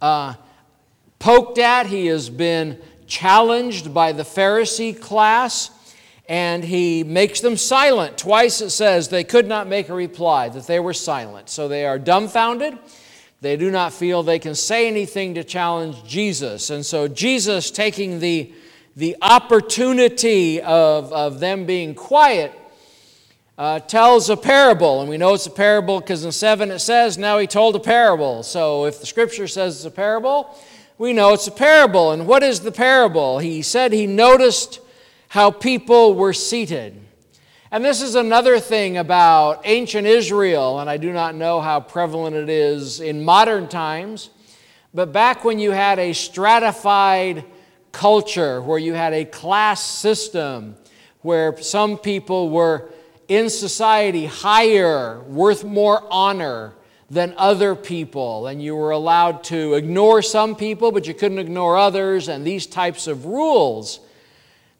uh, 0.00 0.32
poked 1.18 1.58
at, 1.58 1.84
he 1.84 2.06
has 2.06 2.30
been 2.30 2.80
challenged 3.10 3.92
by 3.92 4.12
the 4.12 4.22
Pharisee 4.22 4.98
class, 4.98 5.70
and 6.28 6.64
he 6.64 7.02
makes 7.02 7.40
them 7.40 7.56
silent. 7.56 8.16
Twice 8.16 8.60
it 8.60 8.70
says 8.70 9.08
they 9.08 9.24
could 9.24 9.48
not 9.48 9.66
make 9.66 9.88
a 9.88 9.94
reply, 9.94 10.48
that 10.48 10.66
they 10.66 10.78
were 10.78 10.94
silent. 10.94 11.50
So 11.50 11.68
they 11.68 11.84
are 11.84 11.98
dumbfounded. 11.98 12.78
They 13.42 13.56
do 13.56 13.70
not 13.70 13.92
feel 13.92 14.22
they 14.22 14.38
can 14.38 14.54
say 14.54 14.86
anything 14.86 15.34
to 15.34 15.44
challenge 15.44 16.04
Jesus. 16.04 16.70
And 16.70 16.86
so, 16.86 17.08
Jesus 17.08 17.70
taking 17.70 18.20
the, 18.20 18.52
the 18.96 19.16
opportunity 19.22 20.60
of, 20.60 21.12
of 21.12 21.40
them 21.40 21.64
being 21.64 21.94
quiet 21.94 22.52
uh, 23.56 23.80
tells 23.80 24.28
a 24.28 24.36
parable. 24.36 25.00
And 25.00 25.08
we 25.08 25.16
know 25.16 25.32
it's 25.32 25.46
a 25.46 25.50
parable 25.50 26.00
because 26.00 26.22
in 26.24 26.32
7 26.32 26.70
it 26.70 26.80
says, 26.80 27.16
Now 27.16 27.38
he 27.38 27.46
told 27.46 27.76
a 27.76 27.80
parable. 27.80 28.42
So, 28.42 28.84
if 28.84 29.00
the 29.00 29.06
scripture 29.06 29.48
says 29.48 29.76
it's 29.76 29.84
a 29.86 29.90
parable, 29.90 30.54
we 31.00 31.14
know 31.14 31.32
it's 31.32 31.46
a 31.46 31.50
parable. 31.50 32.12
And 32.12 32.26
what 32.26 32.42
is 32.42 32.60
the 32.60 32.70
parable? 32.70 33.38
He 33.38 33.62
said 33.62 33.90
he 33.90 34.06
noticed 34.06 34.80
how 35.28 35.50
people 35.50 36.12
were 36.12 36.34
seated. 36.34 36.94
And 37.70 37.82
this 37.82 38.02
is 38.02 38.16
another 38.16 38.60
thing 38.60 38.98
about 38.98 39.62
ancient 39.64 40.06
Israel, 40.06 40.78
and 40.78 40.90
I 40.90 40.98
do 40.98 41.10
not 41.10 41.34
know 41.34 41.62
how 41.62 41.80
prevalent 41.80 42.36
it 42.36 42.50
is 42.50 43.00
in 43.00 43.24
modern 43.24 43.66
times, 43.66 44.28
but 44.92 45.10
back 45.10 45.42
when 45.42 45.58
you 45.58 45.70
had 45.70 45.98
a 45.98 46.12
stratified 46.12 47.46
culture, 47.92 48.60
where 48.60 48.78
you 48.78 48.92
had 48.92 49.14
a 49.14 49.24
class 49.24 49.82
system, 49.82 50.76
where 51.22 51.56
some 51.62 51.96
people 51.96 52.50
were 52.50 52.90
in 53.26 53.48
society 53.48 54.26
higher, 54.26 55.20
worth 55.20 55.64
more 55.64 56.06
honor 56.10 56.74
than 57.10 57.34
other 57.36 57.74
people, 57.74 58.46
and 58.46 58.62
you 58.62 58.76
were 58.76 58.92
allowed 58.92 59.42
to 59.42 59.74
ignore 59.74 60.22
some 60.22 60.54
people, 60.54 60.92
but 60.92 61.08
you 61.08 61.12
couldn't 61.12 61.40
ignore 61.40 61.76
others, 61.76 62.28
and 62.28 62.46
these 62.46 62.66
types 62.66 63.08
of 63.08 63.26
rules 63.26 63.98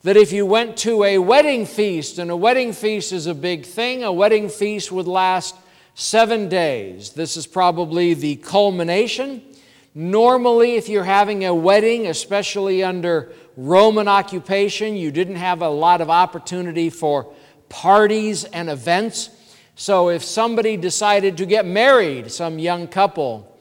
that 0.03 0.17
if 0.17 0.33
you 0.33 0.47
went 0.47 0.77
to 0.79 1.03
a 1.05 1.19
wedding 1.19 1.67
feast, 1.67 2.19
and 2.19 2.31
a 2.31 2.37
wedding 2.37 2.73
feast 2.73 3.13
is 3.13 3.27
a 3.27 3.35
big 3.35 3.67
thing, 3.67 4.05
a 4.05 4.13
wedding 4.13 4.49
feast 4.49 4.91
would 4.93 5.09
last 5.09 5.57
seven 5.95 6.49
days. 6.49 7.11
This 7.11 7.37
is 7.37 7.47
probably 7.47 8.15
the 8.15 8.37
culmination. 8.37 9.43
Normally, 9.93 10.77
if 10.77 10.89
you're 10.89 11.05
having 11.05 11.45
a 11.45 11.55
wedding, 11.55 12.07
especially 12.07 12.83
under 12.85 13.33
Roman 13.57 14.07
occupation, 14.07 14.97
you 14.97 15.11
didn't 15.11 15.37
have 15.37 15.63
a 15.63 15.69
lot 15.69 16.01
of 16.01 16.09
opportunity 16.09 16.89
for 16.91 17.35
parties 17.69 18.45
and 18.45 18.71
events. 18.71 19.31
So, 19.81 20.11
if 20.11 20.23
somebody 20.23 20.77
decided 20.77 21.39
to 21.39 21.47
get 21.47 21.65
married, 21.65 22.31
some 22.31 22.59
young 22.59 22.87
couple, 22.87 23.59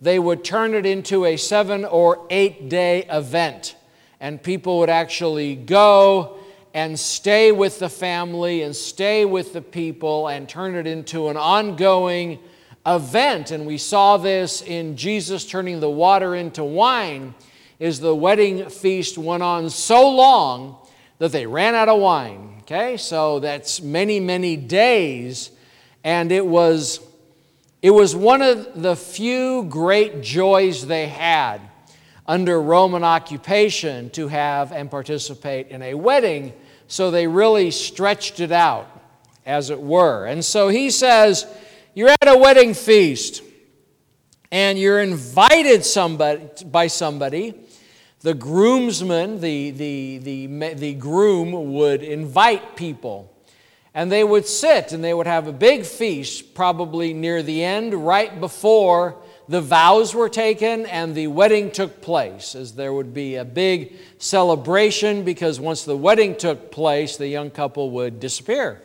they 0.00 0.18
would 0.18 0.42
turn 0.42 0.74
it 0.74 0.84
into 0.84 1.24
a 1.24 1.36
seven 1.36 1.84
or 1.84 2.26
eight 2.28 2.68
day 2.68 3.06
event 3.08 3.76
and 4.18 4.42
people 4.42 4.80
would 4.80 4.90
actually 4.90 5.54
go 5.54 6.38
and 6.74 6.98
stay 6.98 7.52
with 7.52 7.78
the 7.78 7.88
family 7.88 8.62
and 8.62 8.74
stay 8.74 9.24
with 9.24 9.52
the 9.52 9.62
people 9.62 10.26
and 10.26 10.48
turn 10.48 10.74
it 10.74 10.88
into 10.88 11.28
an 11.28 11.36
ongoing 11.36 12.40
event. 12.84 13.52
And 13.52 13.64
we 13.64 13.78
saw 13.78 14.16
this 14.16 14.62
in 14.62 14.96
Jesus 14.96 15.46
turning 15.46 15.78
the 15.78 15.88
water 15.88 16.34
into 16.34 16.64
wine, 16.64 17.32
is 17.78 18.00
the 18.00 18.16
wedding 18.16 18.68
feast 18.70 19.16
went 19.16 19.44
on 19.44 19.70
so 19.70 20.10
long 20.10 20.78
that 21.18 21.30
they 21.30 21.46
ran 21.46 21.76
out 21.76 21.88
of 21.88 22.00
wine. 22.00 22.56
Okay, 22.62 22.96
so 22.96 23.38
that's 23.38 23.80
many, 23.80 24.18
many 24.18 24.56
days, 24.56 25.52
and 26.04 26.32
it 26.32 26.46
was 26.46 27.00
it 27.82 27.90
was 27.90 28.14
one 28.14 28.42
of 28.42 28.82
the 28.82 28.94
few 28.94 29.64
great 29.64 30.20
joys 30.20 30.86
they 30.86 31.08
had 31.08 31.62
under 32.26 32.60
Roman 32.60 33.02
occupation 33.02 34.10
to 34.10 34.28
have 34.28 34.70
and 34.70 34.90
participate 34.90 35.68
in 35.68 35.82
a 35.82 35.94
wedding, 35.94 36.52
so 36.88 37.10
they 37.10 37.26
really 37.26 37.70
stretched 37.70 38.38
it 38.38 38.52
out, 38.52 38.86
as 39.46 39.70
it 39.70 39.80
were. 39.80 40.26
And 40.26 40.44
so 40.44 40.68
he 40.68 40.90
says, 40.90 41.46
You're 41.94 42.10
at 42.10 42.28
a 42.28 42.36
wedding 42.36 42.74
feast, 42.74 43.42
and 44.52 44.78
you're 44.78 45.00
invited 45.00 45.84
somebody, 45.84 46.48
by 46.66 46.86
somebody. 46.86 47.54
The 48.20 48.34
groomsman, 48.34 49.40
the, 49.40 49.70
the, 49.70 50.18
the, 50.18 50.74
the 50.74 50.94
groom, 50.94 51.72
would 51.72 52.02
invite 52.02 52.76
people. 52.76 53.34
And 53.92 54.10
they 54.10 54.22
would 54.22 54.46
sit 54.46 54.92
and 54.92 55.02
they 55.02 55.12
would 55.12 55.26
have 55.26 55.48
a 55.48 55.52
big 55.52 55.84
feast, 55.84 56.54
probably 56.54 57.12
near 57.12 57.42
the 57.42 57.64
end, 57.64 57.92
right 57.94 58.40
before 58.40 59.16
the 59.48 59.60
vows 59.60 60.14
were 60.14 60.28
taken 60.28 60.86
and 60.86 61.12
the 61.12 61.26
wedding 61.26 61.72
took 61.72 62.00
place, 62.00 62.54
as 62.54 62.74
there 62.74 62.92
would 62.92 63.12
be 63.12 63.34
a 63.34 63.44
big 63.44 63.96
celebration 64.18 65.24
because 65.24 65.58
once 65.58 65.82
the 65.82 65.96
wedding 65.96 66.36
took 66.36 66.70
place, 66.70 67.16
the 67.16 67.26
young 67.26 67.50
couple 67.50 67.90
would 67.90 68.20
disappear. 68.20 68.80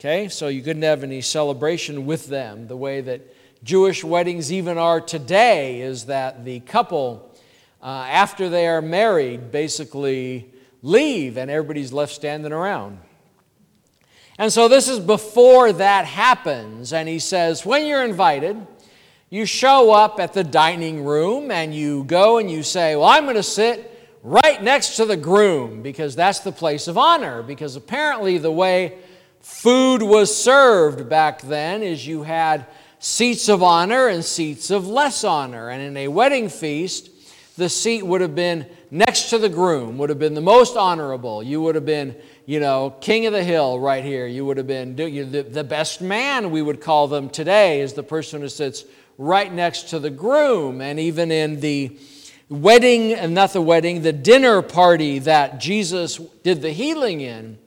Okay, 0.00 0.28
so 0.28 0.48
you 0.48 0.62
couldn't 0.62 0.82
have 0.82 1.02
any 1.02 1.20
celebration 1.20 2.06
with 2.06 2.26
them. 2.28 2.68
The 2.68 2.76
way 2.76 3.02
that 3.02 3.20
Jewish 3.62 4.02
weddings 4.02 4.50
even 4.50 4.78
are 4.78 5.00
today 5.00 5.82
is 5.82 6.06
that 6.06 6.44
the 6.44 6.60
couple, 6.60 7.38
uh, 7.82 8.06
after 8.08 8.48
they 8.48 8.66
are 8.66 8.82
married, 8.82 9.52
basically 9.52 10.50
leave 10.82 11.36
and 11.36 11.50
everybody's 11.50 11.92
left 11.92 12.14
standing 12.14 12.50
around. 12.50 12.98
And 14.42 14.52
so 14.52 14.66
this 14.66 14.88
is 14.88 14.98
before 14.98 15.72
that 15.74 16.04
happens. 16.04 16.92
And 16.92 17.08
he 17.08 17.20
says, 17.20 17.64
when 17.64 17.86
you're 17.86 18.04
invited, 18.04 18.66
you 19.30 19.46
show 19.46 19.92
up 19.92 20.18
at 20.18 20.32
the 20.32 20.42
dining 20.42 21.04
room 21.04 21.52
and 21.52 21.72
you 21.72 22.02
go 22.02 22.38
and 22.38 22.50
you 22.50 22.64
say, 22.64 22.96
Well, 22.96 23.04
I'm 23.04 23.22
going 23.22 23.36
to 23.36 23.42
sit 23.44 23.88
right 24.24 24.60
next 24.60 24.96
to 24.96 25.04
the 25.04 25.16
groom 25.16 25.80
because 25.80 26.16
that's 26.16 26.40
the 26.40 26.50
place 26.50 26.88
of 26.88 26.98
honor. 26.98 27.44
Because 27.44 27.76
apparently, 27.76 28.36
the 28.36 28.50
way 28.50 28.98
food 29.38 30.02
was 30.02 30.36
served 30.36 31.08
back 31.08 31.42
then 31.42 31.84
is 31.84 32.04
you 32.04 32.24
had 32.24 32.66
seats 32.98 33.48
of 33.48 33.62
honor 33.62 34.08
and 34.08 34.24
seats 34.24 34.72
of 34.72 34.88
less 34.88 35.22
honor. 35.22 35.70
And 35.70 35.80
in 35.80 35.96
a 35.96 36.08
wedding 36.08 36.48
feast, 36.48 37.11
the 37.62 37.68
seat 37.68 38.02
would 38.02 38.20
have 38.20 38.34
been 38.34 38.66
next 38.90 39.30
to 39.30 39.38
the 39.38 39.48
groom, 39.48 39.96
would 39.98 40.08
have 40.08 40.18
been 40.18 40.34
the 40.34 40.40
most 40.40 40.76
honorable. 40.76 41.44
You 41.44 41.62
would 41.62 41.76
have 41.76 41.86
been, 41.86 42.16
you 42.44 42.58
know, 42.58 42.90
king 43.00 43.24
of 43.26 43.32
the 43.32 43.44
hill 43.44 43.78
right 43.78 44.02
here. 44.02 44.26
You 44.26 44.44
would 44.44 44.56
have 44.56 44.66
been 44.66 44.96
the 44.96 45.64
best 45.64 46.00
man, 46.00 46.50
we 46.50 46.60
would 46.60 46.80
call 46.80 47.06
them 47.06 47.30
today, 47.30 47.80
is 47.80 47.92
the 47.92 48.02
person 48.02 48.40
who 48.40 48.48
sits 48.48 48.84
right 49.16 49.52
next 49.52 49.90
to 49.90 50.00
the 50.00 50.10
groom. 50.10 50.80
And 50.80 50.98
even 50.98 51.30
in 51.30 51.60
the 51.60 51.96
wedding, 52.48 53.14
and 53.14 53.32
not 53.32 53.52
the 53.52 53.62
wedding, 53.62 54.02
the 54.02 54.12
dinner 54.12 54.60
party 54.60 55.20
that 55.20 55.60
Jesus 55.60 56.16
did 56.42 56.62
the 56.62 56.72
healing 56.72 57.20
in, 57.20 57.58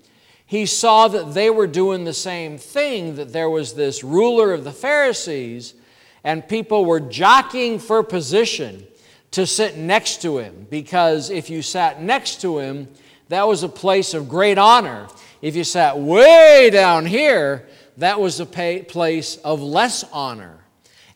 he 0.46 0.66
saw 0.66 1.08
that 1.08 1.34
they 1.34 1.50
were 1.50 1.68
doing 1.68 2.04
the 2.04 2.14
same 2.14 2.58
thing, 2.58 3.16
that 3.16 3.32
there 3.32 3.50
was 3.50 3.76
this 3.76 4.04
ruler 4.04 4.52
of 4.52 4.66
the 4.66 4.74
Pharisees, 4.74 5.74
and 6.22 6.48
people 6.48 6.84
were 6.84 7.00
jockeying 7.00 7.80
for 7.80 8.04
position 8.04 8.86
to 9.36 9.48
sit 9.48 9.78
next 9.78 10.22
to 10.24 10.38
him, 10.38 10.68
because 10.70 11.30
if 11.30 11.50
you 11.50 11.62
sat 11.62 12.02
next 12.02 12.42
to 12.42 12.60
him, 12.60 12.90
that 13.30 13.48
was 13.48 13.64
a 13.64 13.70
place 13.70 14.14
of 14.14 14.28
great 14.28 14.58
honor. 14.58 15.08
If 15.42 15.56
you 15.56 15.64
sat 15.64 15.98
way 15.98 16.70
down 16.72 17.06
here, 17.06 17.68
that 17.98 18.20
was 18.20 18.40
a 18.40 18.46
place 18.46 19.38
of 19.38 19.62
less 19.62 20.04
honor 20.12 20.66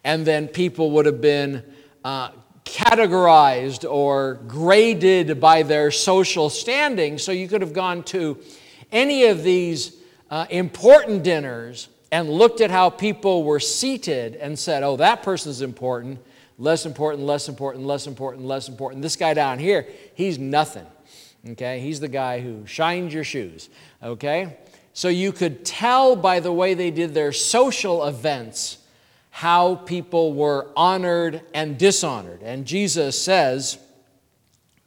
and 0.04 0.26
then 0.26 0.48
people 0.48 0.92
would 0.92 1.06
have 1.06 1.22
been 1.22 1.64
uh, 2.04 2.30
categorized 2.64 3.90
or 3.90 4.36
graded 4.48 5.40
by 5.40 5.64
their 5.64 5.92
social 5.92 6.50
standing. 6.50 7.18
So 7.18 7.32
you 7.32 7.48
could 7.48 7.62
have 7.62 7.74
gone 7.74 8.04
to 8.04 8.38
any 8.92 9.26
of 9.26 9.44
these 9.44 9.98
uh, 10.30 10.46
important 10.50 11.24
dinners 11.24 11.90
and 12.12 12.30
looked 12.30 12.62
at 12.62 12.72
how 12.72 12.90
people 12.90 13.44
were 13.44 13.60
seated 13.60 14.36
and 14.36 14.58
said, 14.58 14.84
oh, 14.84 14.98
that 14.98 15.22
person's 15.22 15.62
important, 15.62 16.20
less 16.60 16.86
important, 16.86 17.24
less 17.24 17.50
important, 17.50 17.86
less 17.86 18.06
important, 18.06 18.46
less 18.46 18.68
important. 18.70 19.02
This 19.02 19.16
guy 19.16 19.34
down 19.34 19.58
here, 19.58 19.88
he's 20.14 20.38
nothing. 20.38 20.86
Okay, 21.52 21.80
he's 21.80 22.02
the 22.02 22.10
guy 22.10 22.42
who 22.42 22.68
shines 22.68 23.14
your 23.14 23.24
shoes. 23.24 23.70
Okay, 24.04 24.58
so 24.94 25.08
you 25.08 25.32
could 25.32 25.64
tell 25.64 26.16
by 26.18 26.42
the 26.42 26.52
way 26.52 26.74
they 26.74 26.92
did 26.92 27.14
their 27.14 27.32
social 27.32 28.06
events 28.06 28.78
how 29.30 29.76
people 29.76 30.34
were 30.34 30.68
honored 30.76 31.42
and 31.54 31.78
dishonored. 31.78 32.42
And 32.44 32.66
Jesus 32.66 33.20
says, 33.20 33.78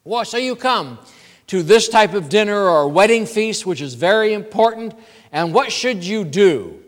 Well, 0.04 0.26
so 0.26 0.36
you 0.36 0.54
come 0.54 0.98
to 1.46 1.62
this 1.62 1.88
type 1.88 2.12
of 2.12 2.28
dinner 2.28 2.68
or 2.68 2.86
wedding 2.86 3.24
feast, 3.24 3.64
which 3.64 3.80
is 3.80 3.94
very 3.94 4.34
important, 4.34 4.94
and 5.32 5.54
what 5.54 5.72
should 5.72 6.04
you 6.04 6.24
do? 6.24 6.82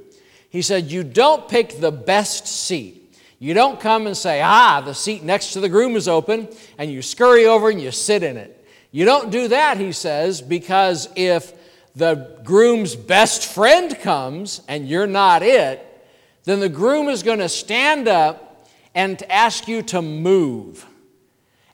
He 0.51 0.61
said, 0.61 0.93
You 0.93 1.05
don't 1.05 1.49
pick 1.49 1.81
the 1.81 1.91
best 1.91 2.47
seat. 2.47 3.04
You 3.45 3.53
don't 3.53 3.79
come 3.79 4.07
and 4.07 4.17
say, 4.17 4.41
Ah, 4.41 4.81
the 4.81 4.95
seat 4.95 5.23
next 5.23 5.53
to 5.53 5.61
the 5.61 5.69
groom 5.69 5.97
is 5.97 6.09
open, 6.09 6.49
and 6.79 6.91
you 6.91 7.03
scurry 7.03 7.45
over 7.45 7.69
and 7.69 7.79
you 7.79 7.91
sit 7.91 8.23
in 8.23 8.39
it. 8.39 8.67
You 8.91 9.05
don't 9.05 9.31
do 9.31 9.49
that, 9.49 9.77
he 9.77 9.93
says, 9.93 10.41
because 10.41 11.11
if 11.15 11.53
the 11.95 12.41
groom's 12.43 12.97
best 12.97 13.53
friend 13.53 14.01
comes 14.01 14.63
and 14.67 14.89
you're 14.89 15.07
not 15.07 15.43
it, 15.43 15.87
then 16.45 16.59
the 16.59 16.71
groom 16.71 17.11
is 17.11 17.23
going 17.23 17.41
to 17.41 17.51
stand 17.51 18.09
up 18.09 18.67
and 18.95 19.23
ask 19.29 19.69
you 19.69 19.83
to 19.83 20.01
move 20.01 20.87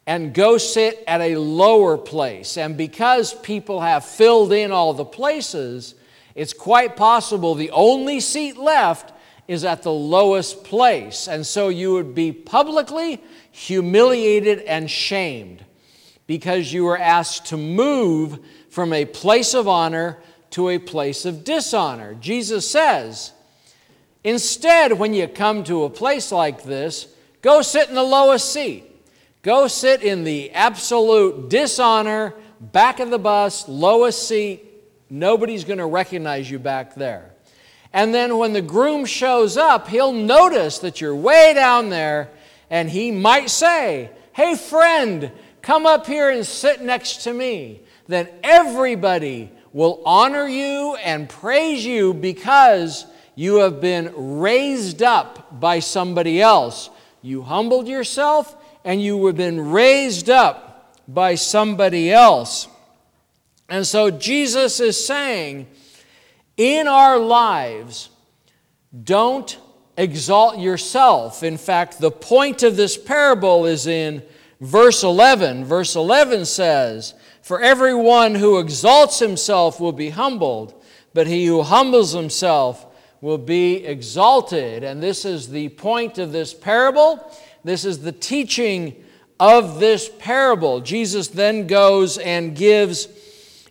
and 0.09 0.35
go 0.35 0.59
sit 0.59 1.05
at 1.07 1.21
a 1.21 1.37
lower 1.37 1.97
place. 1.97 2.57
And 2.57 2.77
because 2.77 3.33
people 3.33 3.81
have 3.81 4.05
filled 4.05 4.53
in 4.53 4.73
all 4.73 4.93
the 4.93 5.05
places, 5.05 5.95
it's 6.35 6.53
quite 6.53 6.97
possible 6.97 7.55
the 7.55 7.71
only 7.71 8.19
seat 8.19 8.57
left 8.57 9.13
is 9.51 9.65
at 9.65 9.83
the 9.83 9.93
lowest 9.93 10.63
place. 10.63 11.27
And 11.27 11.45
so 11.45 11.71
you 11.71 11.93
would 11.95 12.15
be 12.15 12.31
publicly 12.31 13.21
humiliated 13.51 14.61
and 14.61 14.89
shamed 14.89 15.65
because 16.29 16.73
you 16.73 16.85
were 16.85 16.97
asked 16.97 17.47
to 17.47 17.57
move 17.57 18.39
from 18.69 18.93
a 18.93 19.05
place 19.05 19.53
of 19.53 19.67
honor 19.67 20.19
to 20.51 20.69
a 20.69 20.79
place 20.79 21.25
of 21.25 21.43
dishonor. 21.43 22.15
Jesus 22.15 22.71
says, 22.71 23.33
Instead, 24.23 24.93
when 24.93 25.15
you 25.15 25.27
come 25.27 25.65
to 25.65 25.83
a 25.83 25.91
place 25.91 26.31
like 26.31 26.63
this, 26.63 27.09
go 27.43 27.61
sit 27.61 27.89
in 27.89 27.97
the 27.97 28.05
lowest 28.05 28.53
seat. 28.53 28.85
Go 29.43 29.67
sit 29.67 30.05
in 30.05 30.23
the 30.23 30.53
absolute 30.53 31.51
dishonor, 31.51 32.35
back 32.61 33.01
of 33.01 33.11
the 33.11 33.19
bus, 33.19 33.67
lowest 33.67 34.29
seat. 34.29 34.65
Nobody's 35.09 35.65
going 35.65 35.79
to 35.79 35.87
recognize 35.87 36.49
you 36.49 36.61
back 36.61 36.95
there. 36.95 37.30
And 37.93 38.15
then 38.15 38.39
when 38.39 38.53
the 38.53 38.63
groom 38.63 39.05
shows 39.05 39.57
up, 39.57 39.89
he'll 39.89 40.13
notice 40.13 40.79
that 40.79 41.01
you're 41.01 41.15
way 41.15 41.53
down 41.55 41.89
there, 41.89 42.31
and 42.69 42.89
he 42.89 43.11
might 43.11 43.51
say, 43.51 44.11
Hey, 44.33 44.55
friend, 44.55 45.33
come 45.61 45.87
up 45.87 46.07
here 46.07 46.31
and 46.31 46.47
sit 46.47 46.81
next 46.81 47.25
to 47.25 47.35
me. 47.35 47.81
Then 48.07 48.29
everybody 48.43 49.51
will 49.73 50.03
honor 50.05 50.47
you 50.47 50.97
and 50.97 51.29
praise 51.29 51.85
you 51.85 52.15
because 52.15 53.07
you 53.35 53.57
have 53.57 53.81
been 53.81 54.39
raised 54.41 55.03
up 55.03 55.61
by 55.61 55.79
somebody 55.81 56.41
else. 56.41 56.91
You 57.23 57.43
humbled 57.43 57.89
yourself 57.89 58.57
and 58.85 59.03
you 59.03 59.27
have 59.27 59.37
been 59.37 59.71
raised 59.71 60.31
up 60.31 60.97
by 61.07 61.35
somebody 61.35 62.13
else. 62.13 62.69
And 63.69 63.87
so 63.87 64.11
Jesus 64.11 64.81
is 64.81 65.05
saying, 65.05 65.69
in 66.57 66.87
our 66.87 67.19
lives, 67.19 68.11
don't 69.05 69.59
exalt 69.97 70.59
yourself. 70.59 71.43
In 71.43 71.57
fact, 71.57 72.01
the 72.01 72.11
point 72.11 72.63
of 72.63 72.77
this 72.77 72.97
parable 72.97 73.67
is 73.67 73.87
in 73.87 74.23
verse 74.61 75.03
11. 75.03 75.65
Verse 75.65 75.95
11 75.95 76.47
says, 76.47 77.15
For 77.43 77.61
everyone 77.61 78.35
who 78.35 78.59
exalts 78.59 79.19
himself 79.19 79.81
will 79.81 79.93
be 79.93 80.11
humbled, 80.11 80.83
but 81.15 81.27
he 81.27 81.47
who 81.47 81.63
humbles 81.63 82.13
himself 82.13 82.87
will 83.21 83.39
be 83.39 83.85
exalted. 83.85 84.83
And 84.85 85.03
this 85.03 85.25
is 85.25 85.49
the 85.49 85.69
point 85.71 86.19
of 86.19 86.33
this 86.33 86.55
parable. 86.55 87.31
This 87.65 87.85
is 87.85 88.01
the 88.01 88.13
teaching 88.13 89.05
of 89.39 89.81
this 89.81 90.11
parable. 90.19 90.81
Jesus 90.81 91.29
then 91.29 91.67
goes 91.67 92.19
and 92.19 92.57
gives 92.57 93.09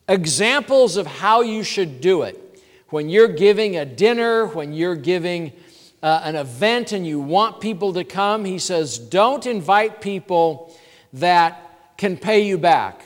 examples 0.08 0.98
of 0.98 1.08
how 1.08 1.42
you 1.42 1.64
should 1.64 2.02
do 2.02 2.24
it. 2.24 2.49
When 2.90 3.08
you're 3.08 3.28
giving 3.28 3.78
a 3.78 3.86
dinner, 3.86 4.48
when 4.48 4.74
you're 4.74 4.96
giving 4.96 5.54
uh, 6.02 6.22
an 6.24 6.36
event 6.36 6.92
and 6.92 7.06
you 7.06 7.20
want 7.20 7.62
people 7.62 7.94
to 7.94 8.04
come, 8.04 8.46
he 8.46 8.58
says, 8.58 8.98
don't 8.98 9.46
invite 9.46 10.02
people 10.02 10.76
that 11.14 11.98
can 11.98 12.18
pay 12.18 12.42
you 12.48 12.58
back. 12.58 13.04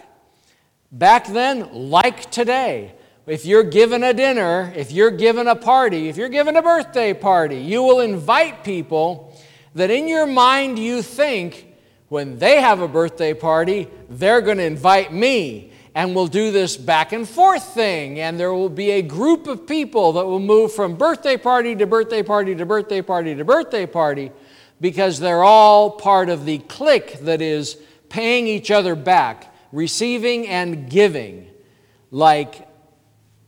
Back 0.90 1.28
then, 1.28 1.70
like 1.74 2.32
today, 2.32 2.94
if 3.26 3.46
you're 3.46 3.64
given 3.64 4.04
a 4.04 4.14
dinner, 4.14 4.72
if 4.76 4.92
you're 4.92 5.12
given 5.12 5.48
a 5.48 5.56
party, 5.56 6.08
if 6.08 6.16
you're 6.16 6.30
given 6.30 6.56
a 6.56 6.62
birthday 6.62 7.14
party, 7.14 7.58
you 7.58 7.84
will 7.84 8.00
invite 8.00 8.64
people 8.64 9.38
that 9.76 9.90
in 9.90 10.08
your 10.08 10.28
mind 10.28 10.80
you 10.80 11.02
think 11.02 11.76
when 12.08 12.38
they 12.38 12.62
have 12.62 12.80
a 12.80 12.88
birthday 12.88 13.34
party, 13.34 13.90
they're 14.08 14.42
going 14.42 14.60
to 14.60 14.64
invite 14.64 15.12
me. 15.12 15.73
And 15.96 16.16
we'll 16.16 16.28
do 16.28 16.52
this 16.52 16.76
back 16.76 17.12
and 17.12 17.28
forth 17.28 17.74
thing. 17.74 18.20
And 18.20 18.40
there 18.40 18.54
will 18.54 18.70
be 18.70 18.92
a 18.92 19.02
group 19.02 19.46
of 19.48 19.68
people 19.68 20.14
that 20.14 20.26
will 20.26 20.40
move 20.40 20.74
from 20.74 20.96
birthday 20.96 21.38
party 21.38 21.76
to 21.76 21.86
birthday 21.86 22.24
party 22.24 22.56
to 22.56 22.66
birthday 22.66 23.02
party 23.02 23.36
to 23.36 23.46
birthday 23.46 23.86
party 23.86 24.32
because 24.82 25.20
they're 25.20 25.44
all 25.44 25.92
part 25.92 26.30
of 26.30 26.46
the 26.46 26.58
clique 26.58 27.20
that 27.22 27.42
is 27.42 27.78
paying 28.10 28.48
each 28.48 28.72
other 28.72 28.96
back, 28.96 29.54
receiving 29.72 30.48
and 30.48 30.90
giving 30.90 31.48
like 32.10 32.68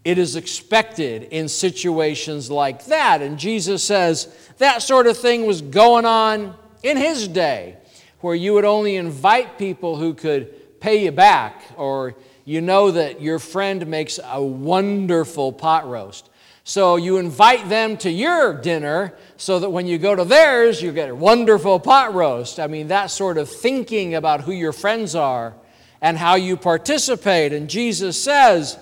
it 0.03 0.19
is 0.19 0.35
expected 0.35 1.23
in 1.23 1.49
situations 1.49 2.51
like 2.51 2.85
that. 2.85 3.23
And 3.23 3.39
Jesus 3.39 3.83
says 3.83 4.33
that 4.59 4.83
sort 4.83 5.07
of 5.07 5.17
thing 5.17 5.47
was 5.47 5.61
going 5.61 6.05
on 6.05 6.55
in 6.83 6.95
his 6.95 7.27
day 7.27 7.77
where 8.21 8.35
you 8.35 8.53
would 8.53 8.65
only 8.65 8.95
invite 8.95 9.57
people 9.57 9.97
who 9.97 10.13
could 10.13 10.79
pay 10.79 11.03
you 11.03 11.11
back, 11.11 11.63
or 11.77 12.15
you 12.45 12.61
know 12.61 12.91
that 12.91 13.21
your 13.21 13.39
friend 13.39 13.85
makes 13.87 14.19
a 14.23 14.41
wonderful 14.41 15.51
pot 15.51 15.87
roast. 15.87 16.29
So 16.63 16.95
you 16.95 17.17
invite 17.17 17.69
them 17.69 17.97
to 17.97 18.09
your 18.09 18.53
dinner 18.53 19.13
so 19.37 19.59
that 19.59 19.69
when 19.69 19.85
you 19.85 19.97
go 19.97 20.15
to 20.15 20.23
theirs, 20.23 20.81
you 20.81 20.91
get 20.91 21.09
a 21.09 21.15
wonderful 21.15 21.79
pot 21.79 22.13
roast. 22.13 22.59
I 22.59 22.67
mean, 22.67 22.87
that 22.87 23.11
sort 23.11 23.37
of 23.37 23.49
thinking 23.49 24.15
about 24.15 24.41
who 24.41 24.51
your 24.51 24.73
friends 24.73 25.13
are 25.15 25.53
and 26.01 26.17
how 26.17 26.35
you 26.35 26.57
participate. 26.57 27.53
And 27.53 27.69
Jesus 27.69 28.21
says, 28.21 28.79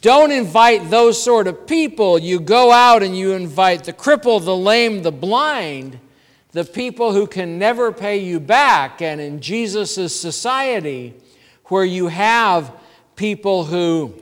don't 0.00 0.32
invite 0.32 0.90
those 0.90 1.22
sort 1.22 1.46
of 1.46 1.66
people. 1.66 2.18
You 2.18 2.40
go 2.40 2.72
out 2.72 3.02
and 3.02 3.16
you 3.16 3.32
invite 3.32 3.84
the 3.84 3.92
crippled, 3.92 4.44
the 4.44 4.56
lame, 4.56 5.02
the 5.02 5.12
blind 5.12 6.00
the 6.52 6.64
people 6.64 7.12
who 7.12 7.26
can 7.26 7.58
never 7.58 7.92
pay 7.92 8.18
you 8.18 8.40
back. 8.40 9.02
And 9.02 9.20
in 9.20 9.40
Jesus' 9.40 10.18
society, 10.18 11.14
where 11.68 11.84
you 11.84 12.08
have 12.08 12.72
people 13.16 13.64
who 13.64 14.14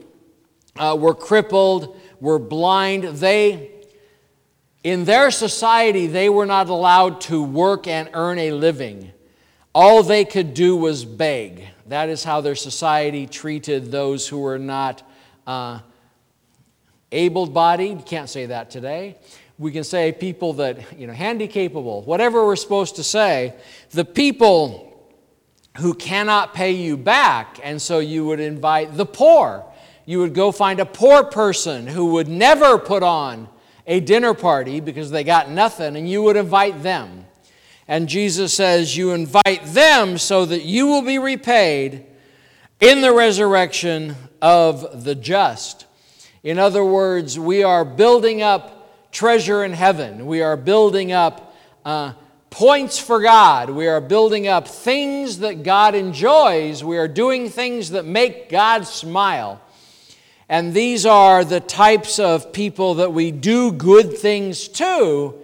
uh, 0.77 0.95
were 0.99 1.13
crippled, 1.13 1.99
were 2.19 2.39
blind, 2.39 3.03
they, 3.03 3.71
in 4.83 5.05
their 5.05 5.31
society, 5.31 6.07
they 6.07 6.29
were 6.29 6.45
not 6.45 6.69
allowed 6.69 7.21
to 7.21 7.43
work 7.43 7.87
and 7.87 8.09
earn 8.13 8.39
a 8.39 8.51
living. 8.51 9.11
All 9.73 10.03
they 10.03 10.25
could 10.25 10.53
do 10.53 10.75
was 10.75 11.05
beg. 11.05 11.67
That 11.87 12.09
is 12.09 12.23
how 12.23 12.41
their 12.41 12.55
society 12.55 13.27
treated 13.27 13.91
those 13.91 14.27
who 14.27 14.39
were 14.39 14.59
not 14.59 15.03
uh, 15.45 15.79
able 17.11 17.45
bodied. 17.45 18.05
Can't 18.05 18.29
say 18.29 18.47
that 18.47 18.69
today 18.69 19.17
we 19.59 19.71
can 19.71 19.83
say 19.83 20.11
people 20.11 20.53
that, 20.53 20.99
you 20.99 21.07
know, 21.07 21.13
handy 21.13 21.47
capable, 21.47 22.03
whatever 22.03 22.45
we're 22.45 22.55
supposed 22.55 22.95
to 22.97 23.03
say, 23.03 23.53
the 23.91 24.05
people 24.05 24.86
who 25.77 25.93
cannot 25.93 26.53
pay 26.53 26.71
you 26.71 26.97
back. 26.97 27.59
And 27.63 27.81
so 27.81 27.99
you 27.99 28.25
would 28.25 28.39
invite 28.39 28.95
the 28.95 29.05
poor. 29.05 29.63
You 30.05 30.19
would 30.19 30.33
go 30.33 30.51
find 30.51 30.79
a 30.79 30.85
poor 30.85 31.23
person 31.23 31.87
who 31.87 32.07
would 32.13 32.27
never 32.27 32.77
put 32.77 33.03
on 33.03 33.49
a 33.85 33.99
dinner 33.99 34.33
party 34.33 34.79
because 34.79 35.11
they 35.11 35.23
got 35.23 35.49
nothing, 35.49 35.95
and 35.95 36.09
you 36.09 36.21
would 36.23 36.35
invite 36.35 36.83
them. 36.83 37.25
And 37.87 38.09
Jesus 38.09 38.53
says, 38.53 38.97
You 38.97 39.11
invite 39.11 39.63
them 39.65 40.17
so 40.17 40.45
that 40.45 40.63
you 40.63 40.87
will 40.87 41.01
be 41.01 41.19
repaid 41.19 42.05
in 42.79 43.01
the 43.01 43.13
resurrection 43.13 44.15
of 44.41 45.03
the 45.03 45.15
just. 45.15 45.85
In 46.43 46.59
other 46.59 46.83
words, 46.83 47.39
we 47.39 47.63
are 47.63 47.83
building 47.83 48.41
up 48.41 49.11
treasure 49.11 49.63
in 49.63 49.73
heaven. 49.73 50.25
We 50.25 50.41
are 50.41 50.57
building 50.57 51.11
up 51.11 51.55
uh, 51.85 52.13
points 52.57 52.97
for 52.97 53.21
God. 53.21 53.69
We 53.69 53.85
are 53.85 54.01
building 54.01 54.47
up 54.47 54.67
things 54.67 55.37
that 55.39 55.61
God 55.61 55.93
enjoys. 55.93 56.83
We 56.83 56.97
are 56.97 57.07
doing 57.07 57.51
things 57.51 57.91
that 57.91 58.03
make 58.03 58.49
God 58.49 58.87
smile. 58.87 59.61
And 60.49 60.73
these 60.73 61.05
are 61.05 61.45
the 61.45 61.59
types 61.59 62.17
of 62.17 62.51
people 62.51 62.95
that 62.95 63.13
we 63.13 63.29
do 63.29 63.71
good 63.71 64.17
things 64.17 64.67
to 64.69 65.35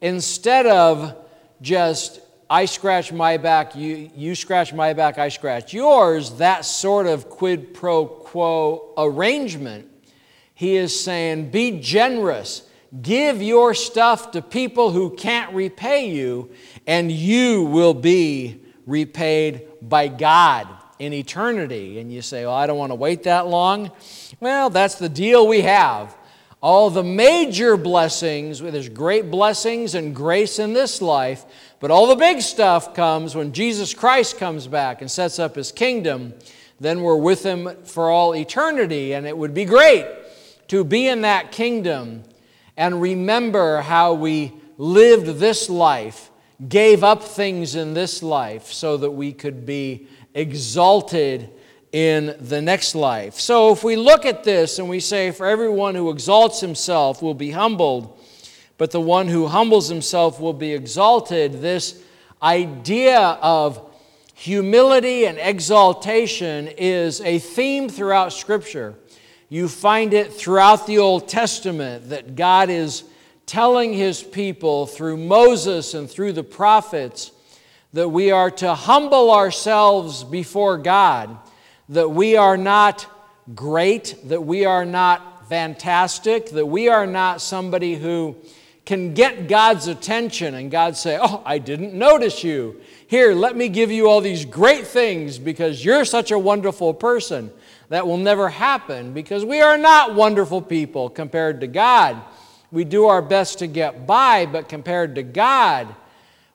instead 0.00 0.64
of 0.64 1.14
just, 1.60 2.20
I 2.48 2.64
scratch 2.64 3.12
my 3.12 3.36
back, 3.36 3.76
you, 3.76 4.10
you 4.16 4.34
scratch 4.34 4.72
my 4.72 4.94
back, 4.94 5.18
I 5.18 5.28
scratch 5.28 5.74
yours, 5.74 6.38
that 6.38 6.64
sort 6.64 7.06
of 7.06 7.28
quid 7.28 7.74
pro 7.74 8.06
quo 8.06 8.94
arrangement. 8.96 9.90
He 10.54 10.76
is 10.76 10.98
saying, 10.98 11.50
be 11.50 11.80
generous 11.80 12.66
Give 13.00 13.40
your 13.40 13.72
stuff 13.72 14.32
to 14.32 14.42
people 14.42 14.90
who 14.90 15.10
can't 15.10 15.54
repay 15.54 16.10
you, 16.10 16.50
and 16.86 17.10
you 17.10 17.62
will 17.64 17.94
be 17.94 18.60
repaid 18.86 19.66
by 19.80 20.08
God 20.08 20.68
in 20.98 21.14
eternity. 21.14 21.98
And 22.00 22.12
you 22.12 22.20
say, 22.20 22.44
Well, 22.44 22.54
I 22.54 22.66
don't 22.66 22.76
want 22.76 22.90
to 22.90 22.96
wait 22.96 23.22
that 23.22 23.46
long. 23.46 23.90
Well, 24.40 24.68
that's 24.68 24.96
the 24.96 25.08
deal 25.08 25.46
we 25.46 25.62
have. 25.62 26.14
All 26.60 26.90
the 26.90 27.02
major 27.02 27.76
blessings, 27.76 28.60
there's 28.60 28.90
great 28.90 29.30
blessings 29.30 29.94
and 29.94 30.14
grace 30.14 30.58
in 30.58 30.74
this 30.74 31.00
life, 31.00 31.44
but 31.80 31.90
all 31.90 32.06
the 32.06 32.14
big 32.14 32.40
stuff 32.40 32.94
comes 32.94 33.34
when 33.34 33.52
Jesus 33.52 33.94
Christ 33.94 34.38
comes 34.38 34.68
back 34.68 35.00
and 35.00 35.10
sets 35.10 35.38
up 35.38 35.56
his 35.56 35.72
kingdom. 35.72 36.34
Then 36.78 37.00
we're 37.00 37.16
with 37.16 37.42
him 37.42 37.68
for 37.84 38.10
all 38.10 38.34
eternity, 38.36 39.14
and 39.14 39.26
it 39.26 39.36
would 39.36 39.54
be 39.54 39.64
great 39.64 40.06
to 40.68 40.84
be 40.84 41.08
in 41.08 41.22
that 41.22 41.52
kingdom 41.52 42.22
and 42.76 43.00
remember 43.00 43.80
how 43.80 44.14
we 44.14 44.52
lived 44.78 45.38
this 45.38 45.68
life, 45.68 46.30
gave 46.68 47.04
up 47.04 47.22
things 47.22 47.74
in 47.74 47.94
this 47.94 48.22
life 48.22 48.72
so 48.72 48.96
that 48.96 49.10
we 49.10 49.32
could 49.32 49.66
be 49.66 50.06
exalted 50.34 51.50
in 51.92 52.34
the 52.40 52.62
next 52.62 52.94
life. 52.94 53.34
So 53.34 53.72
if 53.72 53.84
we 53.84 53.96
look 53.96 54.24
at 54.24 54.44
this 54.44 54.78
and 54.78 54.88
we 54.88 55.00
say, 55.00 55.30
For 55.30 55.46
everyone 55.46 55.94
who 55.94 56.10
exalts 56.10 56.60
himself 56.60 57.22
will 57.22 57.34
be 57.34 57.50
humbled, 57.50 58.18
but 58.78 58.90
the 58.90 59.00
one 59.00 59.28
who 59.28 59.46
humbles 59.46 59.88
himself 59.88 60.40
will 60.40 60.54
be 60.54 60.72
exalted, 60.72 61.60
this 61.60 62.02
idea 62.42 63.20
of 63.20 63.90
humility 64.34 65.26
and 65.26 65.38
exaltation 65.38 66.68
is 66.78 67.20
a 67.20 67.38
theme 67.38 67.88
throughout 67.88 68.32
Scripture. 68.32 68.96
You 69.52 69.68
find 69.68 70.14
it 70.14 70.32
throughout 70.32 70.86
the 70.86 70.96
Old 70.96 71.28
Testament 71.28 72.08
that 72.08 72.36
God 72.36 72.70
is 72.70 73.04
telling 73.44 73.92
his 73.92 74.22
people 74.22 74.86
through 74.86 75.18
Moses 75.18 75.92
and 75.92 76.10
through 76.10 76.32
the 76.32 76.42
prophets 76.42 77.32
that 77.92 78.08
we 78.08 78.30
are 78.30 78.50
to 78.50 78.74
humble 78.74 79.30
ourselves 79.30 80.24
before 80.24 80.78
God, 80.78 81.36
that 81.90 82.10
we 82.10 82.34
are 82.34 82.56
not 82.56 83.06
great, 83.54 84.16
that 84.24 84.40
we 84.40 84.64
are 84.64 84.86
not 84.86 85.46
fantastic, 85.50 86.48
that 86.52 86.64
we 86.64 86.88
are 86.88 87.06
not 87.06 87.42
somebody 87.42 87.94
who 87.94 88.34
can 88.86 89.12
get 89.12 89.48
God's 89.48 89.86
attention 89.86 90.54
and 90.54 90.70
God 90.70 90.96
say, 90.96 91.18
Oh, 91.20 91.42
I 91.44 91.58
didn't 91.58 91.92
notice 91.92 92.42
you. 92.42 92.80
Here, 93.06 93.34
let 93.34 93.54
me 93.54 93.68
give 93.68 93.90
you 93.90 94.08
all 94.08 94.22
these 94.22 94.46
great 94.46 94.86
things 94.86 95.38
because 95.38 95.84
you're 95.84 96.06
such 96.06 96.30
a 96.30 96.38
wonderful 96.38 96.94
person. 96.94 97.52
That 97.88 98.06
will 98.06 98.18
never 98.18 98.48
happen 98.48 99.12
because 99.12 99.44
we 99.44 99.60
are 99.60 99.76
not 99.76 100.14
wonderful 100.14 100.62
people 100.62 101.10
compared 101.10 101.60
to 101.60 101.66
God. 101.66 102.22
We 102.70 102.84
do 102.84 103.06
our 103.06 103.22
best 103.22 103.58
to 103.58 103.66
get 103.66 104.06
by, 104.06 104.46
but 104.46 104.68
compared 104.68 105.16
to 105.16 105.22
God, 105.22 105.94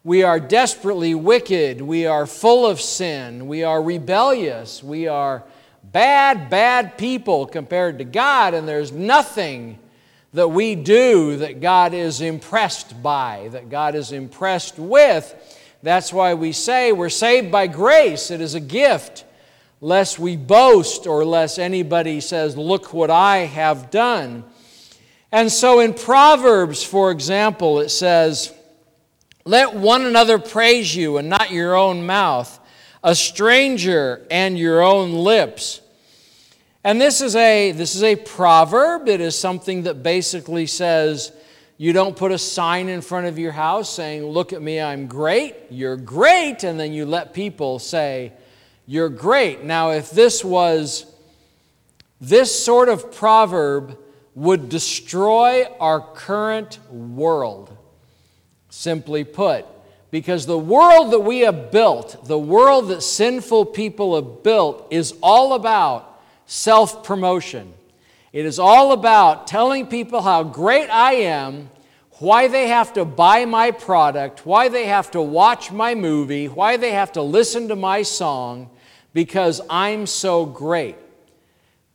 we 0.03 0.23
are 0.23 0.39
desperately 0.39 1.13
wicked. 1.13 1.81
We 1.81 2.05
are 2.05 2.25
full 2.25 2.65
of 2.65 2.81
sin. 2.81 3.47
We 3.47 3.63
are 3.63 3.81
rebellious. 3.81 4.81
We 4.81 5.07
are 5.07 5.43
bad, 5.83 6.49
bad 6.49 6.97
people 6.97 7.45
compared 7.45 7.99
to 7.99 8.03
God, 8.03 8.53
and 8.53 8.67
there's 8.67 8.91
nothing 8.91 9.79
that 10.33 10.49
we 10.49 10.75
do 10.75 11.37
that 11.37 11.61
God 11.61 11.93
is 11.93 12.21
impressed 12.21 13.01
by, 13.01 13.49
that 13.51 13.69
God 13.69 13.95
is 13.95 14.11
impressed 14.11 14.77
with. 14.77 15.33
That's 15.83 16.11
why 16.11 16.33
we 16.33 16.51
say 16.51 16.91
we're 16.91 17.09
saved 17.09 17.51
by 17.51 17.67
grace. 17.67 18.31
It 18.31 18.41
is 18.41 18.53
a 18.53 18.59
gift, 18.59 19.25
lest 19.79 20.19
we 20.19 20.35
boast 20.35 21.05
or 21.05 21.23
lest 21.25 21.59
anybody 21.59 22.19
says, 22.19 22.57
Look 22.57 22.93
what 22.93 23.09
I 23.09 23.39
have 23.39 23.91
done. 23.91 24.43
And 25.31 25.51
so 25.51 25.79
in 25.79 25.93
Proverbs, 25.93 26.83
for 26.83 27.11
example, 27.11 27.79
it 27.79 27.89
says, 27.89 28.53
Let 29.45 29.75
one 29.75 30.05
another 30.05 30.39
praise 30.39 30.95
you 30.95 31.17
and 31.17 31.29
not 31.29 31.51
your 31.51 31.75
own 31.75 32.05
mouth, 32.05 32.59
a 33.03 33.13
stranger 33.13 34.25
and 34.31 34.57
your 34.57 34.81
own 34.81 35.13
lips. 35.13 35.81
And 36.83 37.01
this 37.01 37.21
is 37.21 37.35
a 37.35 37.73
this 37.73 37.95
is 37.95 38.03
a 38.03 38.15
proverb. 38.15 39.09
It 39.09 39.19
is 39.19 39.37
something 39.37 39.83
that 39.83 40.03
basically 40.03 40.67
says 40.67 41.33
you 41.77 41.91
don't 41.91 42.15
put 42.15 42.31
a 42.31 42.37
sign 42.37 42.87
in 42.87 43.01
front 43.01 43.27
of 43.27 43.37
your 43.37 43.51
house 43.51 43.89
saying, 43.89 44.25
"Look 44.25 44.53
at 44.53 44.61
me, 44.61 44.79
I'm 44.79 45.07
great." 45.07 45.55
You're 45.69 45.97
great, 45.97 46.63
and 46.63 46.79
then 46.79 46.93
you 46.93 47.05
let 47.05 47.33
people 47.33 47.77
say, 47.79 48.31
"You're 48.87 49.09
great." 49.09 49.63
Now, 49.63 49.91
if 49.91 50.09
this 50.09 50.43
was 50.43 51.05
this 52.19 52.63
sort 52.63 52.89
of 52.89 53.11
proverb 53.11 53.97
would 54.35 54.69
destroy 54.69 55.65
our 55.79 55.99
current 55.99 56.79
world. 56.91 57.75
Simply 58.69 59.23
put, 59.23 59.65
because 60.11 60.45
the 60.45 60.57
world 60.57 61.11
that 61.11 61.19
we 61.19 61.39
have 61.39 61.71
built, 61.71 62.25
the 62.25 62.37
world 62.37 62.89
that 62.89 63.01
sinful 63.01 63.65
people 63.65 64.15
have 64.15 64.43
built, 64.43 64.87
is 64.91 65.15
all 65.23 65.53
about 65.53 66.21
self 66.45 67.03
promotion. 67.03 67.73
It 68.31 68.45
is 68.45 68.59
all 68.59 68.91
about 68.91 69.47
telling 69.47 69.87
people 69.87 70.21
how 70.21 70.43
great 70.43 70.89
I 70.89 71.13
am, 71.13 71.71
why 72.19 72.47
they 72.47 72.67
have 72.67 72.93
to 72.93 73.05
buy 73.05 73.45
my 73.45 73.71
product, 73.71 74.45
why 74.45 74.69
they 74.69 74.85
have 74.85 75.09
to 75.11 75.21
watch 75.21 75.71
my 75.71 75.95
movie, 75.95 76.47
why 76.47 76.77
they 76.77 76.91
have 76.91 77.11
to 77.13 77.23
listen 77.23 77.67
to 77.69 77.75
my 77.75 78.03
song, 78.03 78.69
because 79.17 79.61
I'm 79.67 80.05
so 80.05 80.45
great. 80.45 80.95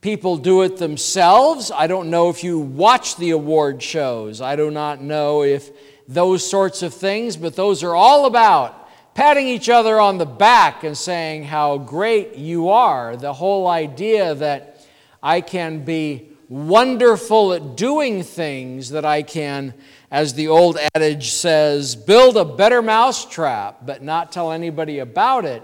People 0.01 0.35
do 0.35 0.63
it 0.63 0.75
themselves. 0.75 1.71
I 1.71 1.87
don't 1.87 2.09
know 2.09 2.29
if 2.29 2.43
you 2.43 2.59
watch 2.59 3.15
the 3.15 3.29
award 3.29 3.81
shows. 3.81 4.41
I 4.41 4.57
do 4.57 4.69
not 4.69 5.01
know 5.01 5.41
if 5.41 5.69
those 6.05 6.45
sorts 6.45 6.81
of 6.81 6.93
things, 6.93 7.37
but 7.37 7.55
those 7.55 7.81
are 7.81 7.95
all 7.95 8.25
about 8.25 8.89
patting 9.15 9.47
each 9.47 9.69
other 9.69 10.01
on 10.01 10.17
the 10.17 10.25
back 10.25 10.83
and 10.83 10.97
saying 10.97 11.45
how 11.45 11.77
great 11.77 12.35
you 12.35 12.67
are. 12.67 13.15
The 13.15 13.31
whole 13.31 13.67
idea 13.67 14.35
that 14.35 14.85
I 15.23 15.39
can 15.39 15.85
be 15.85 16.27
wonderful 16.49 17.53
at 17.53 17.77
doing 17.77 18.23
things, 18.23 18.89
that 18.89 19.05
I 19.05 19.23
can, 19.23 19.73
as 20.11 20.33
the 20.33 20.49
old 20.49 20.77
adage 20.93 21.31
says, 21.31 21.95
build 21.95 22.35
a 22.35 22.43
better 22.43 22.81
mousetrap, 22.81 23.85
but 23.85 24.03
not 24.03 24.33
tell 24.33 24.51
anybody 24.51 24.99
about 24.99 25.45
it. 25.45 25.63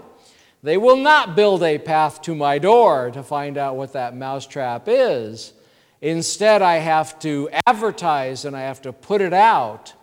They 0.62 0.76
will 0.76 0.96
not 0.96 1.36
build 1.36 1.62
a 1.62 1.78
path 1.78 2.20
to 2.22 2.34
my 2.34 2.58
door 2.58 3.10
to 3.12 3.22
find 3.22 3.56
out 3.56 3.76
what 3.76 3.94
that 3.94 4.14
mousetrap 4.14 4.84
is. 4.86 5.54
Instead, 6.02 6.60
I 6.60 6.76
have 6.76 7.18
to 7.20 7.48
advertise 7.66 8.44
and 8.44 8.56
I 8.56 8.60
have 8.62 8.82
to 8.82 8.92
put 8.92 9.20
it 9.20 9.32
out. 9.32 9.94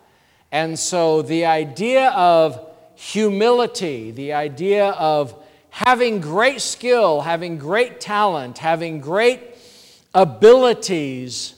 And 0.50 0.78
so 0.78 1.22
the 1.22 1.46
idea 1.46 2.10
of 2.10 2.64
humility, 2.94 4.10
the 4.10 4.32
idea 4.32 4.90
of 4.90 5.34
having 5.70 6.20
great 6.20 6.60
skill, 6.60 7.20
having 7.20 7.58
great 7.58 8.00
talent, 8.00 8.58
having 8.58 9.00
great 9.00 9.40
abilities, 10.14 11.54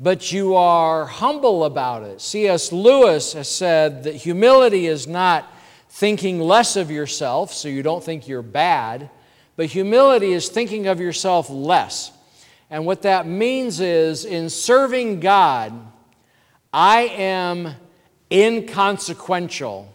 but 0.00 0.32
you 0.32 0.54
are 0.54 1.04
humble 1.04 1.64
about 1.64 2.02
it. 2.02 2.20
C.S. 2.20 2.72
Lewis 2.72 3.34
has 3.34 3.48
said 3.48 4.04
that 4.04 4.14
humility 4.14 4.86
is 4.86 5.06
not 5.06 5.51
thinking 5.92 6.40
less 6.40 6.76
of 6.76 6.90
yourself 6.90 7.52
so 7.52 7.68
you 7.68 7.82
don't 7.82 8.02
think 8.02 8.26
you're 8.26 8.40
bad, 8.40 9.10
but 9.56 9.66
humility 9.66 10.32
is 10.32 10.48
thinking 10.48 10.86
of 10.86 10.98
yourself 10.98 11.50
less. 11.50 12.10
And 12.70 12.86
what 12.86 13.02
that 13.02 13.26
means 13.26 13.78
is 13.78 14.24
in 14.24 14.48
serving 14.48 15.20
God, 15.20 15.74
I 16.72 17.02
am 17.02 17.74
inconsequential 18.30 19.94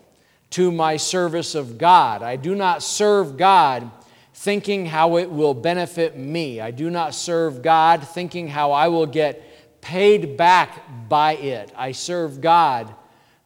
to 0.52 0.72
my 0.72 0.98
service 0.98 1.56
of 1.56 1.80
God. 1.80 2.22
I 2.22 2.36
do 2.36 2.54
not 2.54 2.84
serve 2.84 3.36
God 3.36 3.90
thinking 4.36 4.86
how 4.86 5.18
it 5.18 5.32
will 5.32 5.56
benefit 5.56 6.16
me. 6.16 6.62
I 6.62 6.70
do 6.70 6.92
not 6.92 7.16
serve 7.16 7.64
God 7.64 8.08
thinking 8.08 8.48
how 8.48 8.72
I 8.72 8.90
will 8.90 9.08
get 9.08 9.82
paid 9.82 10.38
back 10.38 11.10
by 11.10 11.38
it. 11.38 11.74
I 11.76 11.92
serve 11.92 12.40
God 12.40 12.94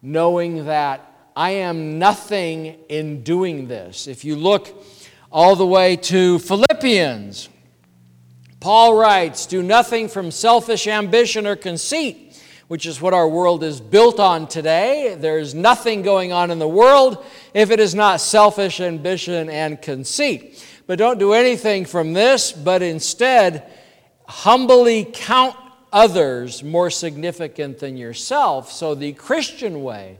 knowing 0.01 0.65
that 0.65 1.11
I 1.35 1.51
am 1.51 1.97
nothing 1.97 2.77
in 2.89 3.23
doing 3.23 3.67
this. 3.67 4.07
If 4.07 4.25
you 4.25 4.35
look 4.35 4.83
all 5.31 5.55
the 5.55 5.65
way 5.65 5.95
to 5.95 6.39
Philippians, 6.39 7.47
Paul 8.59 8.95
writes, 8.95 9.45
Do 9.45 9.63
nothing 9.63 10.09
from 10.09 10.29
selfish 10.29 10.87
ambition 10.87 11.47
or 11.47 11.55
conceit, 11.55 12.37
which 12.67 12.85
is 12.85 13.01
what 13.01 13.13
our 13.13 13.29
world 13.29 13.63
is 13.63 13.79
built 13.79 14.19
on 14.19 14.47
today. 14.47 15.15
There's 15.17 15.55
nothing 15.55 16.01
going 16.01 16.33
on 16.33 16.51
in 16.51 16.59
the 16.59 16.67
world 16.67 17.23
if 17.53 17.71
it 17.71 17.79
is 17.79 17.95
not 17.95 18.19
selfish 18.19 18.81
ambition 18.81 19.49
and 19.49 19.81
conceit. 19.81 20.63
But 20.85 20.99
don't 20.99 21.17
do 21.17 21.31
anything 21.31 21.85
from 21.85 22.11
this, 22.11 22.51
but 22.51 22.81
instead 22.81 23.71
humbly 24.27 25.09
count 25.13 25.55
others 25.93 26.61
more 26.61 26.89
significant 26.89 27.79
than 27.79 27.95
yourself. 27.95 28.69
So 28.69 28.95
the 28.95 29.13
Christian 29.13 29.81
way 29.83 30.17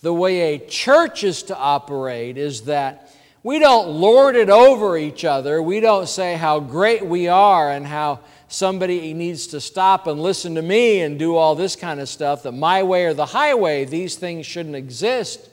the 0.00 0.12
way 0.12 0.54
a 0.54 0.58
church 0.58 1.24
is 1.24 1.42
to 1.44 1.56
operate 1.56 2.36
is 2.36 2.62
that 2.62 3.12
we 3.42 3.58
don't 3.58 3.88
lord 3.88 4.36
it 4.36 4.50
over 4.50 4.96
each 4.96 5.24
other. 5.24 5.62
We 5.62 5.80
don't 5.80 6.08
say 6.08 6.34
how 6.34 6.60
great 6.60 7.06
we 7.06 7.28
are 7.28 7.70
and 7.70 7.86
how 7.86 8.20
somebody 8.48 9.14
needs 9.14 9.46
to 9.48 9.60
stop 9.60 10.06
and 10.06 10.20
listen 10.20 10.56
to 10.56 10.62
me 10.62 11.00
and 11.00 11.18
do 11.18 11.36
all 11.36 11.54
this 11.54 11.76
kind 11.76 12.00
of 12.00 12.08
stuff, 12.08 12.42
that 12.42 12.52
my 12.52 12.82
way 12.82 13.04
or 13.04 13.14
the 13.14 13.26
highway, 13.26 13.84
these 13.84 14.16
things 14.16 14.46
shouldn't 14.46 14.74
exist 14.74 15.48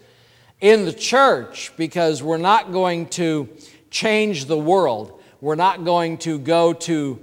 in 0.59 0.85
the 0.85 0.93
church 0.93 1.71
because 1.77 2.23
we're 2.23 2.37
not 2.37 2.71
going 2.71 3.07
to 3.09 3.47
change 3.91 4.45
the 4.45 4.57
world. 4.57 5.21
We're 5.39 5.55
not 5.55 5.85
going 5.85 6.17
to 6.19 6.39
go 6.39 6.73
to 6.73 7.19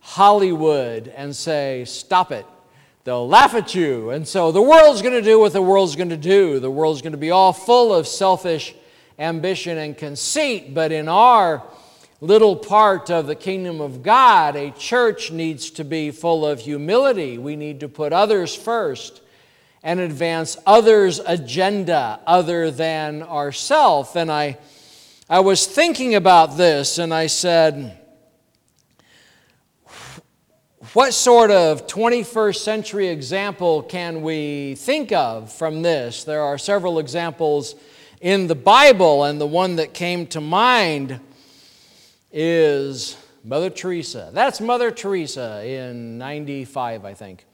Hollywood 0.00 1.08
and 1.08 1.34
say, 1.34 1.84
stop 1.86 2.30
it 2.32 2.46
they'll 3.04 3.28
laugh 3.28 3.54
at 3.54 3.74
you. 3.74 4.10
And 4.10 4.26
so 4.26 4.52
the 4.52 4.62
world's 4.62 5.02
going 5.02 5.14
to 5.14 5.22
do 5.22 5.38
what 5.38 5.52
the 5.52 5.62
world's 5.62 5.96
going 5.96 6.10
to 6.10 6.16
do. 6.16 6.58
The 6.60 6.70
world's 6.70 7.02
going 7.02 7.12
to 7.12 7.18
be 7.18 7.30
all 7.30 7.52
full 7.52 7.94
of 7.94 8.06
selfish 8.06 8.74
ambition 9.18 9.78
and 9.78 9.96
conceit. 9.96 10.74
But 10.74 10.92
in 10.92 11.08
our 11.08 11.62
little 12.20 12.56
part 12.56 13.10
of 13.10 13.26
the 13.26 13.34
kingdom 13.34 13.80
of 13.80 14.02
God, 14.02 14.56
a 14.56 14.70
church 14.72 15.30
needs 15.30 15.70
to 15.70 15.84
be 15.84 16.10
full 16.10 16.46
of 16.46 16.60
humility. 16.60 17.38
We 17.38 17.56
need 17.56 17.80
to 17.80 17.88
put 17.88 18.12
others 18.12 18.54
first 18.54 19.22
and 19.82 20.00
advance 20.00 20.58
others' 20.66 21.20
agenda 21.26 22.20
other 22.26 22.70
than 22.70 23.22
ourself. 23.22 24.16
And 24.16 24.30
I, 24.30 24.58
I 25.28 25.40
was 25.40 25.66
thinking 25.66 26.14
about 26.14 26.56
this 26.58 26.98
and 26.98 27.14
I 27.14 27.28
said, 27.28 27.99
what 30.92 31.14
sort 31.14 31.52
of 31.52 31.86
21st 31.86 32.56
century 32.56 33.06
example 33.06 33.80
can 33.80 34.22
we 34.22 34.74
think 34.74 35.12
of 35.12 35.52
from 35.52 35.82
this? 35.82 36.24
There 36.24 36.42
are 36.42 36.58
several 36.58 36.98
examples 36.98 37.76
in 38.20 38.48
the 38.48 38.56
Bible, 38.56 39.22
and 39.22 39.40
the 39.40 39.46
one 39.46 39.76
that 39.76 39.94
came 39.94 40.26
to 40.28 40.40
mind 40.40 41.20
is 42.32 43.16
Mother 43.44 43.70
Teresa. 43.70 44.30
That's 44.32 44.60
Mother 44.60 44.90
Teresa 44.90 45.64
in 45.64 46.18
95, 46.18 47.04
I 47.04 47.14
think. 47.14 47.46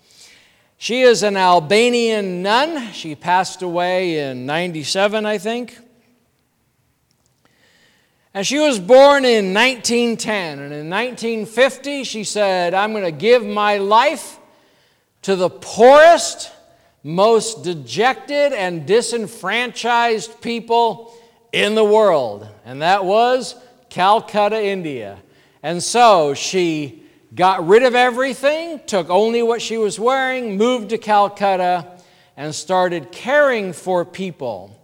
She 0.79 1.03
is 1.03 1.23
an 1.23 1.37
Albanian 1.37 2.43
nun. 2.43 2.91
She 2.93 3.15
passed 3.15 3.61
away 3.61 4.19
in 4.31 4.47
97, 4.47 5.27
I 5.27 5.37
think. 5.37 5.77
And 8.37 8.47
she 8.47 8.59
was 8.59 8.79
born 8.79 9.25
in 9.25 9.55
1910. 9.55 10.59
And 10.59 10.71
in 10.71 10.91
1950, 10.91 12.05
she 12.05 12.23
said, 12.23 12.75
I'm 12.75 12.93
going 12.93 13.05
to 13.05 13.11
give 13.11 13.43
my 13.43 13.79
life 13.79 14.39
to 15.23 15.37
the 15.37 15.49
poorest, 15.49 16.53
most 17.03 17.65
dejected, 17.65 18.53
and 18.53 18.87
disenfranchised 18.87 20.43
people 20.43 21.15
in 21.51 21.75
the 21.75 21.83
world. 21.83 22.47
And 22.67 22.83
that 22.83 23.07
was 23.07 23.55
Calcutta, 23.89 24.63
India. 24.63 25.17
And 25.63 25.83
so 25.83 26.35
she 26.35 27.05
got 27.35 27.67
rid 27.67 27.85
of 27.85 27.95
everything, 27.95 28.83
took 28.85 29.09
only 29.09 29.43
what 29.43 29.63
she 29.63 29.79
was 29.79 29.99
wearing, 29.99 30.59
moved 30.59 30.91
to 30.91 30.99
Calcutta, 30.99 31.87
and 32.37 32.55
started 32.55 33.11
caring 33.11 33.73
for 33.73 34.05
people 34.05 34.79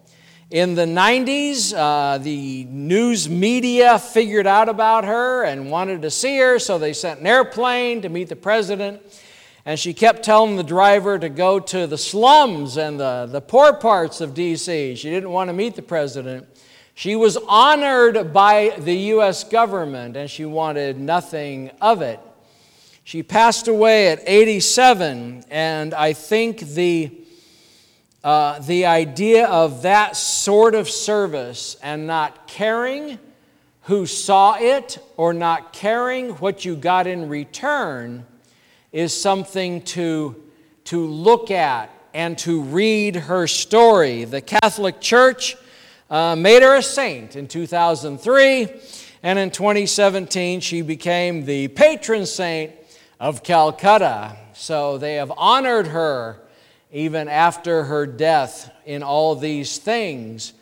In 0.53 0.75
the 0.75 0.85
90s, 0.85 1.73
uh, 1.75 2.19
the 2.19 2.65
news 2.65 3.27
media 3.27 3.99
figured 3.99 4.47
out 4.47 4.69
about 4.69 5.07
her 5.07 5.45
and 5.45 5.71
wanted 5.71 6.03
to 6.03 6.11
see 6.11 6.37
her, 6.37 6.59
so 6.59 6.79
they 6.79 6.93
sent 6.93 7.21
an 7.21 7.27
airplane 7.27 8.03
to 8.03 8.11
meet 8.11 8.29
the 8.29 8.37
president. 8.37 9.01
And 9.65 9.81
she 9.81 9.95
kept 9.95 10.23
telling 10.23 10.57
the 10.57 10.62
driver 10.62 11.19
to 11.19 11.31
go 11.31 11.59
to 11.59 11.87
the 11.87 11.97
slums 11.97 12.77
and 12.77 13.01
the, 13.01 13.31
the 13.33 13.41
poor 13.41 13.73
parts 13.73 14.21
of 14.21 14.35
D.C. 14.35 14.95
She 14.95 15.09
didn't 15.09 15.31
want 15.31 15.49
to 15.49 15.55
meet 15.55 15.75
the 15.75 15.81
president. 15.81 16.47
She 16.93 17.17
was 17.17 17.38
honored 17.49 18.35
by 18.35 18.75
the 18.77 18.95
U.S. 18.95 19.45
government 19.45 20.19
and 20.19 20.29
she 20.29 20.45
wanted 20.45 21.01
nothing 21.01 21.71
of 21.81 22.03
it. 22.03 22.21
She 23.05 23.23
passed 23.23 23.69
away 23.69 24.09
at 24.09 24.21
87, 24.27 25.45
and 25.51 25.95
I 25.95 26.12
think 26.12 26.61
the 26.61 27.22
uh, 28.25 28.59
the 28.61 28.87
idea 28.87 29.47
of 29.47 29.83
that 29.83 30.17
sort 30.17 30.75
of 30.75 30.89
service 30.89 31.77
and 31.83 32.07
not 32.07 32.47
caring 32.47 33.19
who 33.83 34.07
saw 34.07 34.57
it 34.59 34.99
or 35.17 35.33
not 35.33 35.73
caring 35.73 36.31
what 36.35 36.65
you 36.65 36.77
got 36.77 37.07
in 37.07 37.29
return 37.29 38.25
is 38.93 39.19
something 39.19 39.83
to, 39.83 40.41
to 40.85 41.05
look 41.05 41.51
at 41.51 41.91
and 42.15 42.39
to 42.39 42.63
read 42.63 43.17
her 43.17 43.47
story. 43.47 44.25
The 44.25 44.41
Catholic 44.41 45.01
Church 45.01 45.57
uh, 46.11 46.37
made 46.37 46.63
her 46.63 46.77
a 46.77 46.83
saint 46.83 47.35
in 47.35 47.49
2003, 47.49 48.69
and 49.23 49.39
in 49.39 49.51
2017 49.51 50.61
she 50.61 50.83
became 50.83 51.45
the 51.45 51.69
patron 51.69 52.27
saint 52.27 52.73
of 53.19 53.43
Calcutta. 53.43 54.37
So 54.53 54.99
they 54.99 55.15
have 55.15 55.33
honored 55.37 55.89
her 55.89 56.41
even 56.92 57.26
after 57.28 57.85
her 57.85 58.07
death 58.07 58.70
in 58.85 59.02
all 59.02 59.35
these 59.35 59.78
things. 59.78 60.52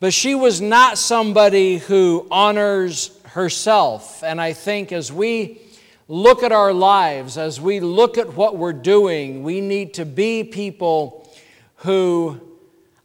But 0.00 0.12
she 0.12 0.34
was 0.34 0.60
not 0.60 0.98
somebody 0.98 1.78
who 1.78 2.26
honors 2.30 3.16
herself. 3.24 4.22
And 4.22 4.40
I 4.40 4.52
think 4.52 4.92
as 4.92 5.12
we 5.12 5.60
look 6.08 6.42
at 6.42 6.52
our 6.52 6.72
lives, 6.72 7.38
as 7.38 7.60
we 7.60 7.80
look 7.80 8.18
at 8.18 8.34
what 8.34 8.56
we're 8.56 8.72
doing, 8.72 9.42
we 9.42 9.60
need 9.60 9.94
to 9.94 10.04
be 10.04 10.42
people 10.42 11.30
who 11.76 12.40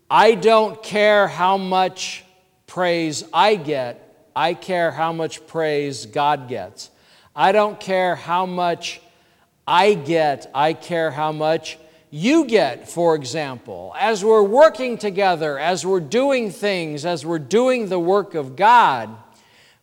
I 0.10 0.36
don't 0.36 0.82
care 0.82 1.28
how 1.28 1.58
much 1.58 2.24
praise 2.66 3.24
I 3.34 3.56
get, 3.56 4.00
I 4.36 4.56
care 4.56 4.92
how 4.92 5.14
much 5.14 5.46
praise 5.46 6.08
God 6.08 6.48
gets. 6.48 6.90
I 7.36 7.52
don't 7.52 7.80
care 7.80 8.16
how 8.16 8.46
much 8.46 9.02
I 9.68 9.94
get, 9.94 10.50
I 10.54 10.74
care 10.74 11.12
how 11.12 11.32
much 11.32 11.78
you 12.16 12.46
get, 12.46 12.88
for 12.88 13.16
example, 13.16 13.92
as 13.98 14.24
we're 14.24 14.44
working 14.44 15.00
together, 15.00 15.58
as 15.58 15.84
we're 15.84 16.00
doing 16.00 16.52
things, 16.52 17.08
as 17.08 17.26
we're 17.26 17.40
doing 17.40 17.90
the 17.90 17.98
work 17.98 18.36
of 18.36 18.56
God, 18.56 19.10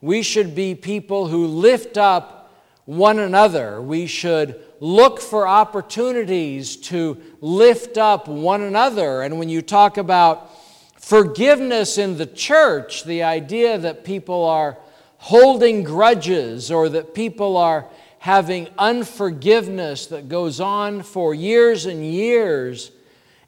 we 0.01 0.23
should 0.23 0.55
be 0.55 0.77
people 0.77 1.27
who 1.27 1.49
lift 1.49 1.99
up 1.99 2.55
one 2.85 3.19
another. 3.19 3.83
We 3.83 4.07
should 4.07 4.63
look 4.79 5.21
for 5.21 5.49
opportunities 5.49 6.77
to 6.77 7.21
lift 7.41 7.99
up 7.99 8.29
one 8.29 8.63
another. 8.63 9.23
And 9.23 9.41
when 9.41 9.49
you 9.49 9.61
talk 9.61 9.97
about 9.97 10.53
forgiveness 11.01 11.99
in 11.99 12.17
the 12.17 12.27
church, 12.27 13.03
the 13.03 13.25
idea 13.25 13.77
that 13.77 14.05
people 14.05 14.45
are 14.45 14.79
holding 15.19 15.83
grudges 15.83 16.71
or 16.71 16.89
that 16.91 17.13
people 17.13 17.57
are 17.57 17.87
having 18.21 18.69
unforgiveness 18.77 20.07
that 20.09 20.29
goes 20.29 20.61
on 20.61 21.03
for 21.03 21.33
years 21.33 21.87
and 21.87 22.05
years 22.05 22.93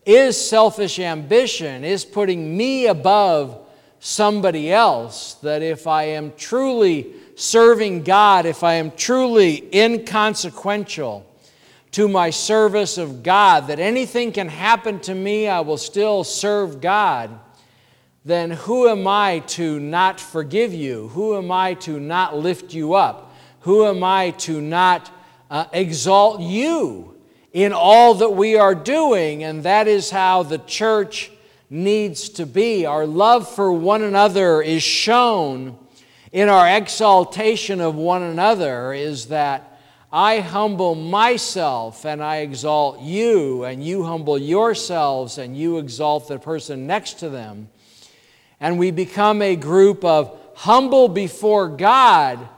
is 0.07 0.35
selfish 0.35 0.99
ambition, 0.99 1.85
is 1.85 2.07
putting 2.07 2.57
me 2.57 2.87
above 2.87 3.69
somebody 4.01 4.73
else. 4.73 5.35
That 5.35 5.61
if 5.61 5.87
I 5.87 6.05
am 6.05 6.33
truly 6.39 7.13
serving 7.35 8.05
God, 8.05 8.47
if 8.47 8.65
I 8.65 8.75
am 8.75 8.91
truly 8.93 9.69
inconsequential 9.75 11.27
to 11.91 12.09
my 12.09 12.31
service 12.31 12.97
of 12.97 13.23
God, 13.23 13.67
that 13.67 13.79
anything 13.79 14.33
can 14.33 14.49
happen 14.49 15.01
to 15.01 15.15
me, 15.15 15.49
I 15.49 15.61
will 15.61 15.77
still 15.77 16.25
serve 16.25 16.81
God, 16.81 17.39
then 18.25 18.53
who 18.53 18.89
am 18.89 19.07
I 19.07 19.41
to 19.49 19.79
not 19.79 20.19
forgive 20.19 20.73
you? 20.73 21.09
Who 21.09 21.37
am 21.37 21.53
I 21.53 21.75
to 21.75 22.01
not 22.01 22.39
lift 22.39 22.73
you 22.73 22.95
up? 22.95 23.32
Who 23.63 23.87
am 23.87 24.05
I 24.05 24.31
to 24.31 24.61
not 24.61 25.11
uh, 25.51 25.67
exalt 25.73 26.41
you 26.41 27.17
in 27.53 27.73
all 27.73 28.15
that 28.15 28.31
we 28.31 28.57
are 28.57 28.75
doing? 28.75 29.45
And 29.45 29.63
that 29.65 29.89
is 29.89 30.11
how 30.11 30.43
the 30.43 30.59
church 30.59 31.31
needs 31.71 32.29
to 32.31 32.47
be. 32.47 32.87
Our 32.87 33.07
love 33.07 33.53
for 33.53 33.73
one 33.73 34.03
another 34.03 34.63
is 34.63 34.83
shown 34.83 35.79
in 36.33 36.49
our 36.49 36.69
exaltation 36.69 37.81
of 37.81 37.95
one 37.95 38.23
another, 38.23 38.93
is 38.93 39.27
that 39.27 39.79
I 40.11 40.41
humble 40.41 40.95
myself 40.95 42.05
and 42.05 42.23
I 42.23 42.39
exalt 42.39 43.01
you, 43.01 43.65
and 43.65 43.85
you 43.85 44.03
humble 44.03 44.39
yourselves 44.39 45.39
and 45.39 45.57
you 45.57 45.79
exalt 45.79 46.29
the 46.29 46.39
person 46.39 46.87
next 46.87 47.21
to 47.21 47.29
them. 47.29 47.69
And 48.61 48.79
we 48.79 48.91
become 48.91 49.41
a 49.41 49.57
group 49.57 50.05
of 50.05 50.39
humble 50.55 51.09
before 51.09 51.69
God 51.69 52.49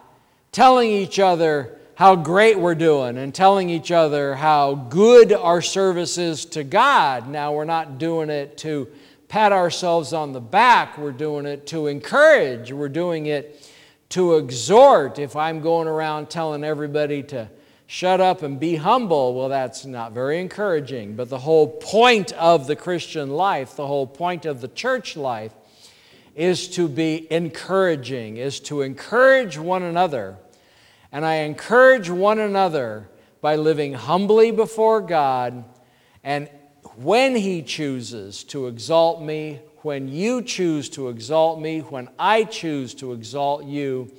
telling 0.54 0.88
each 0.88 1.18
other 1.18 1.76
how 1.96 2.14
great 2.14 2.56
we're 2.56 2.76
doing 2.76 3.18
and 3.18 3.34
telling 3.34 3.68
each 3.68 3.90
other 3.90 4.36
how 4.36 4.76
good 4.76 5.32
our 5.32 5.60
service 5.60 6.16
is 6.16 6.44
to 6.44 6.62
God. 6.62 7.28
Now, 7.28 7.52
we're 7.52 7.64
not 7.64 7.98
doing 7.98 8.30
it 8.30 8.56
to 8.58 8.86
pat 9.26 9.50
ourselves 9.50 10.12
on 10.12 10.32
the 10.32 10.40
back, 10.40 10.96
we're 10.96 11.10
doing 11.10 11.44
it 11.44 11.66
to 11.66 11.88
encourage, 11.88 12.70
we're 12.70 12.88
doing 12.88 13.26
it 13.26 13.68
to 14.10 14.36
exhort. 14.36 15.18
If 15.18 15.34
I'm 15.34 15.60
going 15.60 15.88
around 15.88 16.30
telling 16.30 16.62
everybody 16.62 17.24
to 17.24 17.50
shut 17.88 18.20
up 18.20 18.44
and 18.44 18.60
be 18.60 18.76
humble, 18.76 19.34
well, 19.34 19.48
that's 19.48 19.84
not 19.84 20.12
very 20.12 20.40
encouraging. 20.40 21.16
But 21.16 21.30
the 21.30 21.38
whole 21.38 21.66
point 21.66 22.30
of 22.34 22.68
the 22.68 22.76
Christian 22.76 23.30
life, 23.30 23.74
the 23.74 23.88
whole 23.88 24.06
point 24.06 24.46
of 24.46 24.60
the 24.60 24.68
church 24.68 25.16
life, 25.16 25.52
is 26.36 26.68
to 26.68 26.86
be 26.86 27.26
encouraging, 27.32 28.36
is 28.36 28.60
to 28.60 28.82
encourage 28.82 29.58
one 29.58 29.82
another 29.82 30.36
and 31.14 31.24
I 31.24 31.36
encourage 31.36 32.10
one 32.10 32.40
another 32.40 33.08
by 33.40 33.54
living 33.54 33.92
humbly 33.94 34.50
before 34.50 35.00
God. 35.00 35.64
And 36.24 36.50
when 36.96 37.36
He 37.36 37.62
chooses 37.62 38.42
to 38.44 38.66
exalt 38.66 39.22
me, 39.22 39.60
when 39.82 40.08
you 40.08 40.42
choose 40.42 40.88
to 40.90 41.10
exalt 41.10 41.60
me, 41.60 41.78
when 41.78 42.08
I 42.18 42.42
choose 42.42 42.94
to 42.94 43.12
exalt 43.12 43.64
you, 43.64 44.10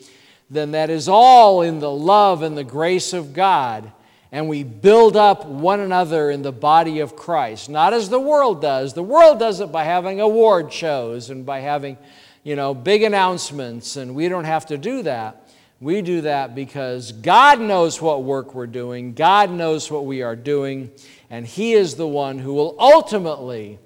then 0.49 0.71
that 0.71 0.89
is 0.89 1.09
all 1.09 1.63
in 1.63 1.79
the 1.79 1.91
love 1.91 2.43
and 2.43 2.57
the 2.57 2.63
grace 2.63 3.11
of 3.11 3.33
God. 3.33 3.91
And 4.31 4.47
we 4.47 4.63
build 4.63 5.17
up 5.17 5.45
one 5.45 5.81
another 5.81 6.31
in 6.31 6.43
the 6.43 6.53
body 6.53 7.01
of 7.01 7.17
Christ, 7.17 7.69
not 7.69 7.93
as 7.93 8.07
the 8.07 8.21
world 8.21 8.61
does. 8.61 8.93
The 8.93 9.03
world 9.03 9.37
does 9.37 9.59
it 9.59 9.69
by 9.69 9.83
having 9.83 10.21
award 10.21 10.71
shows 10.71 11.29
and 11.29 11.45
by 11.45 11.59
having, 11.59 11.97
you 12.43 12.55
know, 12.55 12.73
big 12.73 13.03
announcements, 13.03 13.97
and 13.97 14.15
we 14.15 14.29
don't 14.29 14.45
have 14.45 14.67
to 14.67 14.77
do 14.77 15.03
that. 15.03 15.44
We 15.81 16.01
do 16.01 16.21
that 16.21 16.55
because 16.55 17.11
God 17.11 17.59
knows 17.59 18.01
what 18.01 18.23
work 18.23 18.55
we're 18.55 18.65
doing, 18.65 19.13
God 19.13 19.51
knows 19.51 19.91
what 19.91 20.05
we 20.05 20.21
are 20.21 20.35
doing, 20.35 20.91
and 21.29 21.45
He 21.45 21.73
is 21.73 21.95
the 21.95 22.07
one 22.07 22.39
who 22.39 22.53
will 22.53 22.75
ultimately 22.79 23.79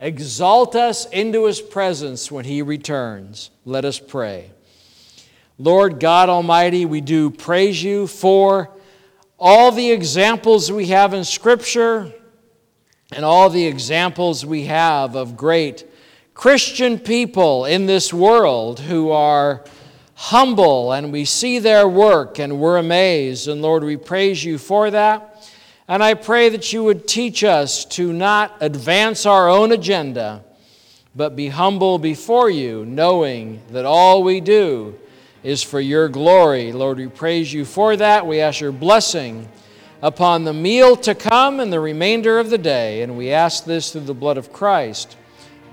exalt 0.00 0.74
us 0.74 1.06
into 1.06 1.44
His 1.44 1.60
presence 1.60 2.32
when 2.32 2.46
He 2.46 2.62
returns. 2.62 3.50
Let 3.66 3.84
us 3.84 3.98
pray. 3.98 4.50
Lord 5.58 6.00
God 6.00 6.28
Almighty, 6.30 6.86
we 6.86 7.00
do 7.00 7.30
praise 7.30 7.82
you 7.82 8.06
for 8.06 8.70
all 9.38 9.70
the 9.70 9.90
examples 9.92 10.72
we 10.72 10.86
have 10.86 11.12
in 11.12 11.24
Scripture 11.24 12.12
and 13.12 13.24
all 13.24 13.50
the 13.50 13.66
examples 13.66 14.46
we 14.46 14.64
have 14.64 15.14
of 15.14 15.36
great 15.36 15.86
Christian 16.32 16.98
people 16.98 17.66
in 17.66 17.86
this 17.86 18.12
world 18.12 18.80
who 18.80 19.10
are 19.10 19.64
humble 20.14 20.92
and 20.92 21.12
we 21.12 21.24
see 21.24 21.58
their 21.58 21.88
work 21.88 22.38
and 22.38 22.58
we're 22.60 22.78
amazed. 22.78 23.48
And 23.48 23.62
Lord, 23.62 23.84
we 23.84 23.96
praise 23.96 24.44
you 24.44 24.58
for 24.58 24.90
that. 24.90 25.50
And 25.86 26.02
I 26.02 26.14
pray 26.14 26.48
that 26.48 26.72
you 26.72 26.82
would 26.84 27.06
teach 27.06 27.44
us 27.44 27.84
to 27.86 28.12
not 28.12 28.56
advance 28.60 29.26
our 29.26 29.50
own 29.50 29.72
agenda, 29.72 30.42
but 31.14 31.36
be 31.36 31.48
humble 31.48 31.98
before 31.98 32.48
you, 32.48 32.86
knowing 32.86 33.60
that 33.70 33.84
all 33.84 34.22
we 34.22 34.40
do 34.40 34.98
is 35.42 35.62
for 35.62 35.78
your 35.80 36.08
glory. 36.08 36.72
Lord, 36.72 36.96
we 36.96 37.06
praise 37.06 37.52
you 37.52 37.66
for 37.66 37.96
that. 37.96 38.26
We 38.26 38.40
ask 38.40 38.60
your 38.60 38.72
blessing 38.72 39.46
upon 40.00 40.44
the 40.44 40.54
meal 40.54 40.96
to 40.96 41.14
come 41.14 41.60
and 41.60 41.72
the 41.72 41.80
remainder 41.80 42.38
of 42.38 42.48
the 42.48 42.58
day. 42.58 43.02
And 43.02 43.18
we 43.18 43.30
ask 43.30 43.64
this 43.64 43.92
through 43.92 44.02
the 44.02 44.14
blood 44.14 44.38
of 44.38 44.52
Christ. 44.52 45.16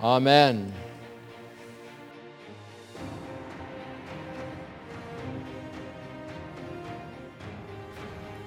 Amen. 0.03 0.73